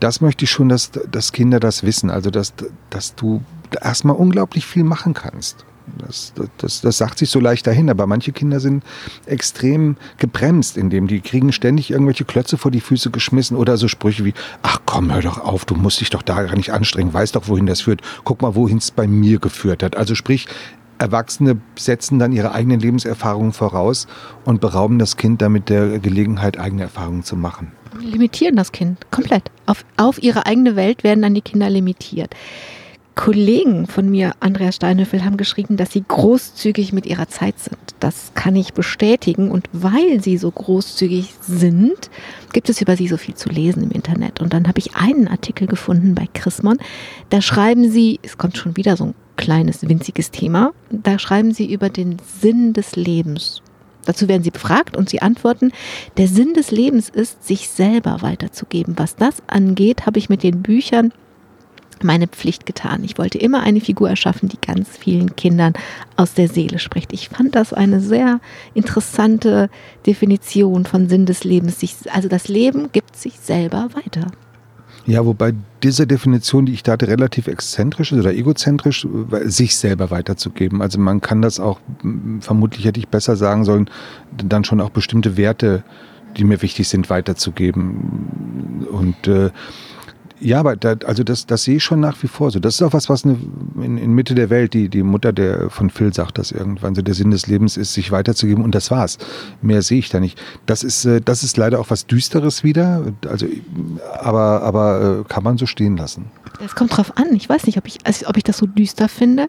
[0.00, 2.10] das möchte ich schon, dass, dass Kinder das wissen.
[2.10, 2.52] Also, dass,
[2.90, 3.42] dass du
[3.80, 5.64] erstmal unglaublich viel machen kannst.
[5.98, 8.84] Das, das, das sagt sich so leicht dahin, aber manche Kinder sind
[9.26, 14.24] extrem gebremst, indem die kriegen ständig irgendwelche Klötze vor die Füße geschmissen oder so Sprüche
[14.24, 17.36] wie, ach komm, hör doch auf, du musst dich doch da gar nicht anstrengen, weißt
[17.36, 18.02] doch, wohin das führt.
[18.24, 19.96] Guck mal, wohin es bei mir geführt hat.
[19.96, 20.46] Also sprich,
[20.98, 24.06] Erwachsene setzen dann ihre eigenen Lebenserfahrungen voraus
[24.44, 27.72] und berauben das Kind damit der Gelegenheit, eigene Erfahrungen zu machen.
[28.00, 29.50] Limitieren das Kind komplett.
[29.66, 32.34] Auf, auf ihre eigene Welt werden dann die Kinder limitiert.
[33.14, 37.78] Kollegen von mir, Andreas Steinhöfel, haben geschrieben, dass sie großzügig mit ihrer Zeit sind.
[38.00, 39.50] Das kann ich bestätigen.
[39.50, 42.10] Und weil sie so großzügig sind,
[42.52, 44.40] gibt es über sie so viel zu lesen im Internet.
[44.40, 46.78] Und dann habe ich einen Artikel gefunden bei Chrismon.
[47.28, 51.72] Da schreiben sie, es kommt schon wieder so ein kleines, winziges Thema, da schreiben sie
[51.72, 53.62] über den Sinn des Lebens.
[54.04, 55.72] Dazu werden sie befragt und sie antworten,
[56.16, 58.94] der Sinn des Lebens ist, sich selber weiterzugeben.
[58.98, 61.12] Was das angeht, habe ich mit den Büchern
[62.04, 63.04] meine Pflicht getan.
[63.04, 65.74] Ich wollte immer eine Figur erschaffen, die ganz vielen Kindern
[66.16, 67.12] aus der Seele spricht.
[67.12, 68.40] Ich fand das eine sehr
[68.74, 69.70] interessante
[70.06, 71.78] Definition von Sinn des Lebens.
[72.12, 74.26] also das Leben gibt sich selber weiter.
[75.04, 79.06] Ja, wobei diese Definition, die ich da hatte, relativ exzentrisch ist oder egozentrisch,
[79.44, 80.80] sich selber weiterzugeben.
[80.80, 81.80] Also man kann das auch,
[82.40, 83.90] vermutlich hätte ich besser sagen sollen,
[84.36, 85.82] dann schon auch bestimmte Werte,
[86.36, 88.86] die mir wichtig sind, weiterzugeben.
[88.90, 89.50] Und äh,
[90.42, 92.58] ja, aber da, also das, das sehe ich schon nach wie vor so.
[92.58, 93.38] Das ist auch was, was eine,
[93.76, 97.02] in, in Mitte der Welt, die, die Mutter der, von Phil sagt das irgendwann, so
[97.02, 99.18] der Sinn des Lebens ist, sich weiterzugeben und das war's.
[99.62, 100.40] Mehr sehe ich da nicht.
[100.66, 103.46] Das ist, äh, das ist leider auch was Düsteres wieder, also,
[104.20, 106.26] aber, aber äh, kann man so stehen lassen.
[106.64, 107.34] Es kommt drauf an.
[107.34, 109.48] Ich weiß nicht, ob ich, also, ob ich das so düster finde,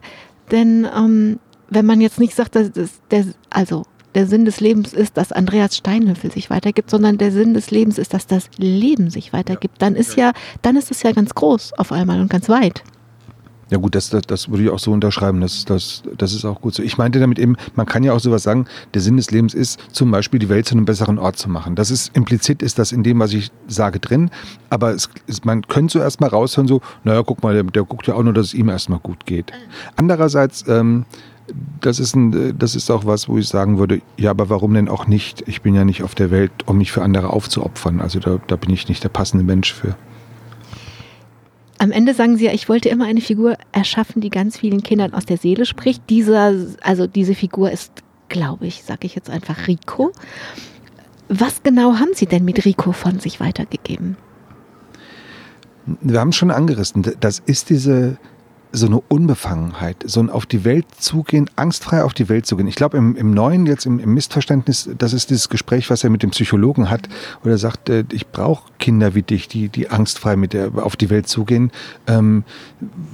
[0.52, 1.40] denn ähm,
[1.70, 3.84] wenn man jetzt nicht sagt, dass, dass der, also
[4.16, 7.98] der Sinn des Lebens ist, dass Andreas Steinhöfel sich weitergibt, sondern der Sinn des Lebens
[7.98, 9.82] ist, dass das Leben sich weitergibt.
[9.82, 12.84] Dann ist ja, dann ist es ja ganz groß auf einmal und ganz weit.
[13.74, 15.42] Ja gut, das, das, das würde ich auch so unterschreiben.
[15.42, 16.84] Das, das, das ist auch gut so.
[16.84, 19.80] Ich meinte damit eben, man kann ja auch sowas sagen, der Sinn des Lebens ist,
[19.92, 21.76] zum Beispiel die Welt zu einem besseren Ort zu machen.
[21.76, 24.30] Das ist implizit ist das in dem, was ich sage, drin.
[24.70, 28.06] Aber es, es, man könnte so erstmal raushören, so, naja, guck mal, der, der guckt
[28.06, 29.52] ja auch nur, dass es ihm erstmal gut geht.
[29.96, 31.06] Andererseits, ähm,
[31.82, 34.88] das ist, ein, das ist auch was, wo ich sagen würde, ja, aber warum denn
[34.88, 35.44] auch nicht?
[35.48, 38.00] Ich bin ja nicht auf der Welt, um mich für andere aufzuopfern.
[38.00, 39.96] Also da, da bin ich nicht der passende Mensch für.
[41.80, 45.14] Am Ende sagen sie ja, ich wollte immer eine Figur erschaffen, die ganz vielen Kindern
[45.14, 46.10] aus der Seele spricht.
[46.10, 47.92] Dieser, also diese Figur ist,
[48.30, 50.14] glaube ich, sage ich jetzt einfach Rico.
[51.28, 54.18] Was genau haben Sie denn mit Rico von sich weitergegeben?
[55.86, 57.04] Wir haben es schon angerissen.
[57.20, 58.18] Das ist diese,
[58.76, 62.68] so eine Unbefangenheit, so ein auf die Welt zugehen, angstfrei auf die Welt zugehen.
[62.68, 66.10] Ich glaube, im, im Neuen, jetzt im, im, Missverständnis, das ist dieses Gespräch, was er
[66.10, 67.08] mit dem Psychologen hat,
[67.44, 70.96] wo er sagt, äh, ich brauche Kinder wie dich, die, die angstfrei mit der, auf
[70.96, 71.72] die Welt zugehen,
[72.08, 72.44] ähm,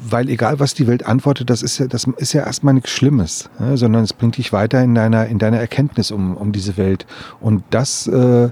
[0.10, 3.50] weil egal was die Welt antwortet, das ist ja, das ist ja erstmal nichts Schlimmes,
[3.60, 7.06] ja, sondern es bringt dich weiter in deiner, in deiner Erkenntnis um, um diese Welt.
[7.42, 8.50] Und das, äh,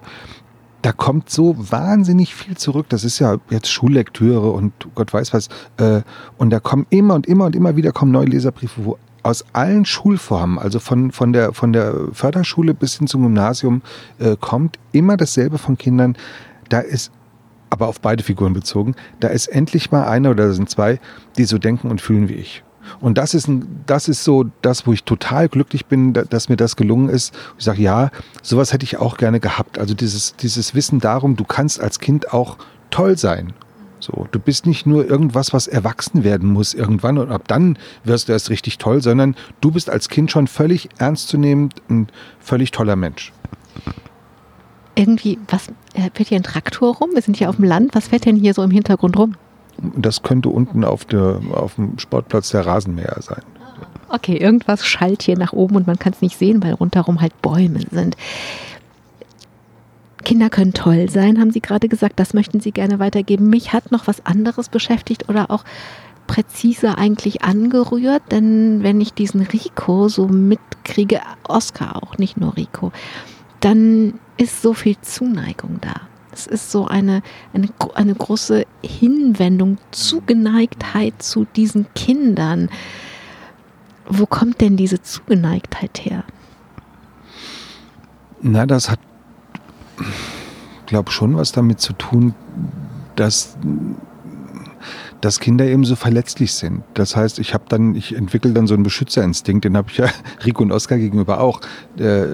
[0.88, 2.86] da kommt so wahnsinnig viel zurück.
[2.88, 5.50] Das ist ja jetzt Schullektüre und Gott weiß was.
[5.76, 6.02] Äh,
[6.38, 9.84] und da kommen immer und immer und immer wieder kommen neue Leserbriefe, wo aus allen
[9.84, 13.82] Schulformen, also von, von, der, von der Förderschule bis hin zum Gymnasium,
[14.20, 16.16] äh, kommt immer dasselbe von Kindern.
[16.70, 17.12] Da ist
[17.70, 21.02] aber auf beide Figuren bezogen, da ist endlich mal einer oder sind zwei,
[21.38, 22.64] die so denken und fühlen wie ich.
[23.00, 26.58] Und das ist, ein, das ist so das, wo ich total glücklich bin, dass mir
[26.58, 27.34] das gelungen ist.
[27.58, 28.12] Ich sage, ja,
[28.42, 29.80] sowas hätte ich auch gerne gehabt.
[29.80, 32.58] Also dieses, dieses Wissen darum, du kannst als Kind auch
[32.90, 33.54] toll sein.
[34.00, 38.28] So, du bist nicht nur irgendwas, was erwachsen werden muss irgendwann und ab dann wirst
[38.28, 42.08] du erst richtig toll, sondern du bist als Kind schon völlig ernstzunehmend ein
[42.40, 43.34] völlig toller Mensch.
[44.94, 47.12] Irgendwie, was äh, fährt hier ein Traktor rum?
[47.14, 47.94] Wir sind hier auf dem Land.
[47.94, 49.36] Was fährt denn hier so im Hintergrund rum?
[49.96, 53.42] Das könnte unten auf, der, auf dem Sportplatz der Rasenmäher sein.
[54.10, 57.42] Okay, irgendwas schallt hier nach oben und man kann es nicht sehen, weil rundherum halt
[57.42, 58.16] Bäume sind.
[60.24, 62.20] Kinder können toll sein, haben Sie gerade gesagt.
[62.20, 63.50] Das möchten Sie gerne weitergeben.
[63.50, 65.64] Mich hat noch was anderes beschäftigt oder auch
[66.28, 72.92] präziser eigentlich angerührt, denn wenn ich diesen Rico so mitkriege, Oscar auch, nicht nur Rico,
[73.62, 76.02] dann ist so viel Zuneigung da.
[76.38, 82.70] Es ist so eine, eine, eine große Hinwendung, Zugeneigtheit zu diesen Kindern.
[84.08, 86.24] Wo kommt denn diese Zugeneigtheit her?
[88.42, 89.00] Na, das hat,
[90.86, 92.36] glaube schon was damit zu tun,
[93.16, 93.58] dass
[95.22, 96.84] dass Kinder eben so verletzlich sind.
[96.94, 100.08] Das heißt, ich habe dann, ich entwickle dann so einen Beschützerinstinkt, den habe ich ja
[100.46, 101.62] Rico und Oskar gegenüber auch.
[101.98, 102.26] Äh,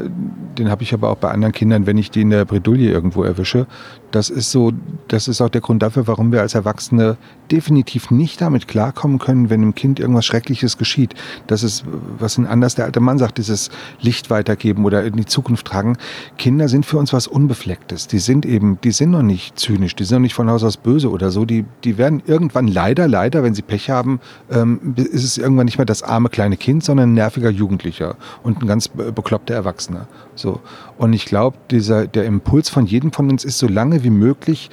[0.57, 3.23] den habe ich aber auch bei anderen Kindern, wenn ich die in der Bredouille irgendwo
[3.23, 3.67] erwische.
[4.13, 4.71] Das ist so,
[5.07, 7.17] das ist auch der Grund dafür, warum wir als Erwachsene
[7.51, 11.15] definitiv nicht damit klarkommen können, wenn einem Kind irgendwas Schreckliches geschieht.
[11.47, 11.83] Das ist,
[12.19, 15.97] was ein anders der alte Mann sagt, dieses Licht weitergeben oder in die Zukunft tragen.
[16.37, 18.05] Kinder sind für uns was Unbeflecktes.
[18.07, 20.77] Die sind eben, die sind noch nicht zynisch, die sind noch nicht von Haus aus
[20.77, 21.43] böse oder so.
[21.45, 24.19] Die, die werden irgendwann leider, leider, wenn sie Pech haben,
[24.51, 28.61] ähm, ist es irgendwann nicht mehr das arme kleine Kind, sondern ein nerviger Jugendlicher und
[28.61, 30.07] ein ganz bekloppter Erwachsener.
[30.35, 30.59] So.
[30.97, 34.69] Und ich glaube, dieser, der Impuls von jedem von uns ist, so lange wie möglich,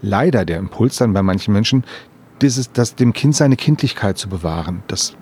[0.00, 1.84] leider der Impuls dann bei manchen Menschen,
[2.40, 4.82] dieses, das dem Kind seine Kindlichkeit zu bewahren.
[4.88, 5.14] Das,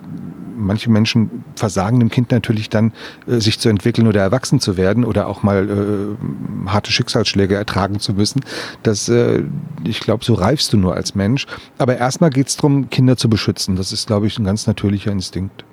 [0.55, 2.93] manche Menschen versagen dem Kind natürlich dann,
[3.27, 7.99] äh, sich zu entwickeln oder erwachsen zu werden oder auch mal äh, harte Schicksalsschläge ertragen
[7.99, 8.41] zu müssen.
[8.83, 9.43] Das, äh,
[9.83, 11.45] ich glaube, so reifst du nur als Mensch.
[11.77, 13.75] Aber erstmal geht es darum, Kinder zu beschützen.
[13.75, 15.65] Das ist, glaube ich, ein ganz natürlicher Instinkt.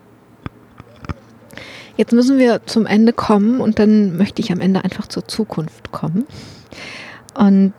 [1.98, 5.90] Jetzt müssen wir zum Ende kommen und dann möchte ich am Ende einfach zur Zukunft
[5.90, 6.26] kommen.
[7.34, 7.72] Und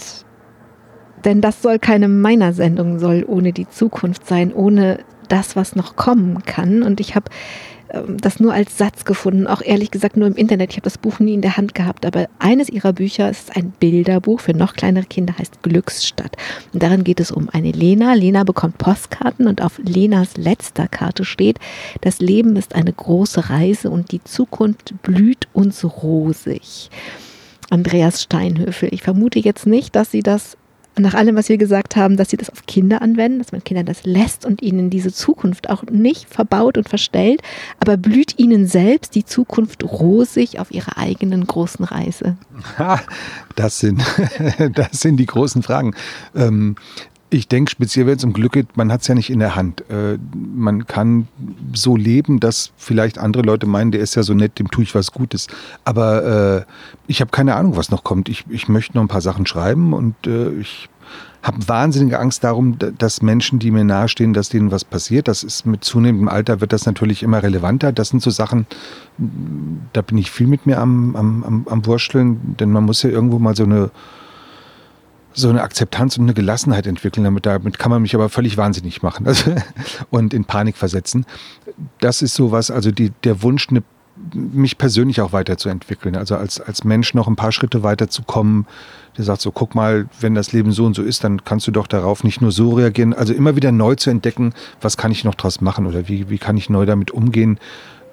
[1.23, 4.99] denn das soll keine meiner Sendung, soll ohne die Zukunft sein, ohne
[5.29, 6.83] das, was noch kommen kann.
[6.83, 7.31] Und ich habe
[8.17, 10.71] das nur als Satz gefunden, auch ehrlich gesagt nur im Internet.
[10.71, 13.71] Ich habe das Buch nie in der Hand gehabt, aber eines ihrer Bücher ist ein
[13.79, 16.35] Bilderbuch für noch kleinere Kinder, heißt Glücksstadt.
[16.73, 18.13] Und darin geht es um eine Lena.
[18.13, 21.59] Lena bekommt Postkarten und auf Lenas letzter Karte steht,
[22.01, 26.89] das Leben ist eine große Reise und die Zukunft blüht uns rosig.
[27.69, 28.89] Andreas Steinhöfel.
[28.91, 30.57] Ich vermute jetzt nicht, dass sie das
[30.97, 33.85] nach allem, was wir gesagt haben, dass sie das auf Kinder anwenden, dass man Kindern
[33.85, 37.41] das lässt und ihnen diese Zukunft auch nicht verbaut und verstellt,
[37.79, 42.37] aber blüht ihnen selbst die Zukunft rosig auf ihrer eigenen großen Reise?
[43.55, 44.01] Das sind,
[44.73, 45.93] das sind die großen Fragen.
[46.33, 46.75] Ähm,
[47.29, 49.55] ich denke speziell, wenn es um Glück geht, man hat es ja nicht in der
[49.55, 49.83] Hand.
[49.89, 51.27] Äh, man kann
[51.73, 54.95] so leben, dass vielleicht andere Leute meinen, der ist ja so nett, dem tue ich
[54.95, 55.47] was Gutes.
[55.85, 56.71] Aber äh,
[57.07, 58.29] ich habe keine Ahnung, was noch kommt.
[58.29, 60.89] Ich, ich möchte noch ein paar Sachen schreiben und äh, ich
[61.41, 65.27] habe wahnsinnige Angst darum, dass Menschen, die mir nahestehen, dass denen was passiert.
[65.27, 67.93] Das ist mit zunehmendem Alter wird das natürlich immer relevanter.
[67.93, 68.67] Das sind so Sachen,
[69.93, 73.09] da bin ich viel mit mir am, am, am, am Wursteln, denn man muss ja
[73.09, 73.89] irgendwo mal so eine
[75.39, 77.23] so eine Akzeptanz und eine Gelassenheit entwickeln.
[77.23, 79.55] Damit, damit kann man mich aber völlig wahnsinnig machen also,
[80.09, 81.25] und in Panik versetzen.
[81.99, 83.83] Das ist sowas, also die, der Wunsch, eine,
[84.33, 86.15] mich persönlich auch weiterzuentwickeln.
[86.15, 88.67] Also als, als Mensch noch ein paar Schritte weiterzukommen.
[89.17, 91.71] Der sagt so, guck mal, wenn das Leben so und so ist, dann kannst du
[91.71, 93.13] doch darauf nicht nur so reagieren.
[93.13, 96.37] Also immer wieder neu zu entdecken, was kann ich noch draus machen oder wie, wie
[96.37, 97.59] kann ich neu damit umgehen,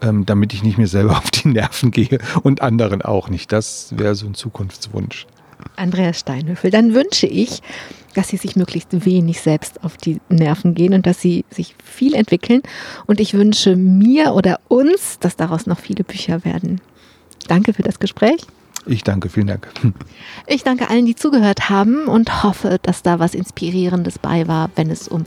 [0.00, 3.52] ähm, damit ich nicht mir selber auf die Nerven gehe und anderen auch nicht.
[3.52, 5.26] Das wäre so ein Zukunftswunsch.
[5.76, 7.62] Andreas Steinhöfel, dann wünsche ich,
[8.14, 12.14] dass Sie sich möglichst wenig selbst auf die Nerven gehen und dass Sie sich viel
[12.14, 12.62] entwickeln.
[13.06, 16.80] Und ich wünsche mir oder uns, dass daraus noch viele Bücher werden.
[17.48, 18.46] Danke für das Gespräch.
[18.86, 19.68] Ich danke, vielen Dank.
[20.46, 24.90] Ich danke allen, die zugehört haben und hoffe, dass da was Inspirierendes bei war, wenn
[24.90, 25.26] es um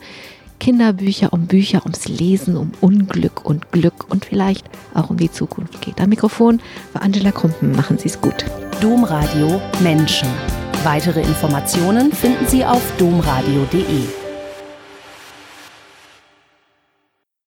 [0.60, 5.82] Kinderbücher, um Bücher, ums Lesen, um Unglück und Glück und vielleicht auch um die Zukunft
[5.82, 6.00] geht.
[6.00, 6.60] Am Mikrofon
[6.94, 7.72] war Angela Krumpen.
[7.72, 8.46] Machen Sie es gut.
[8.82, 10.30] Domradio Menschen.
[10.84, 14.29] Weitere Informationen finden Sie auf domradio.de.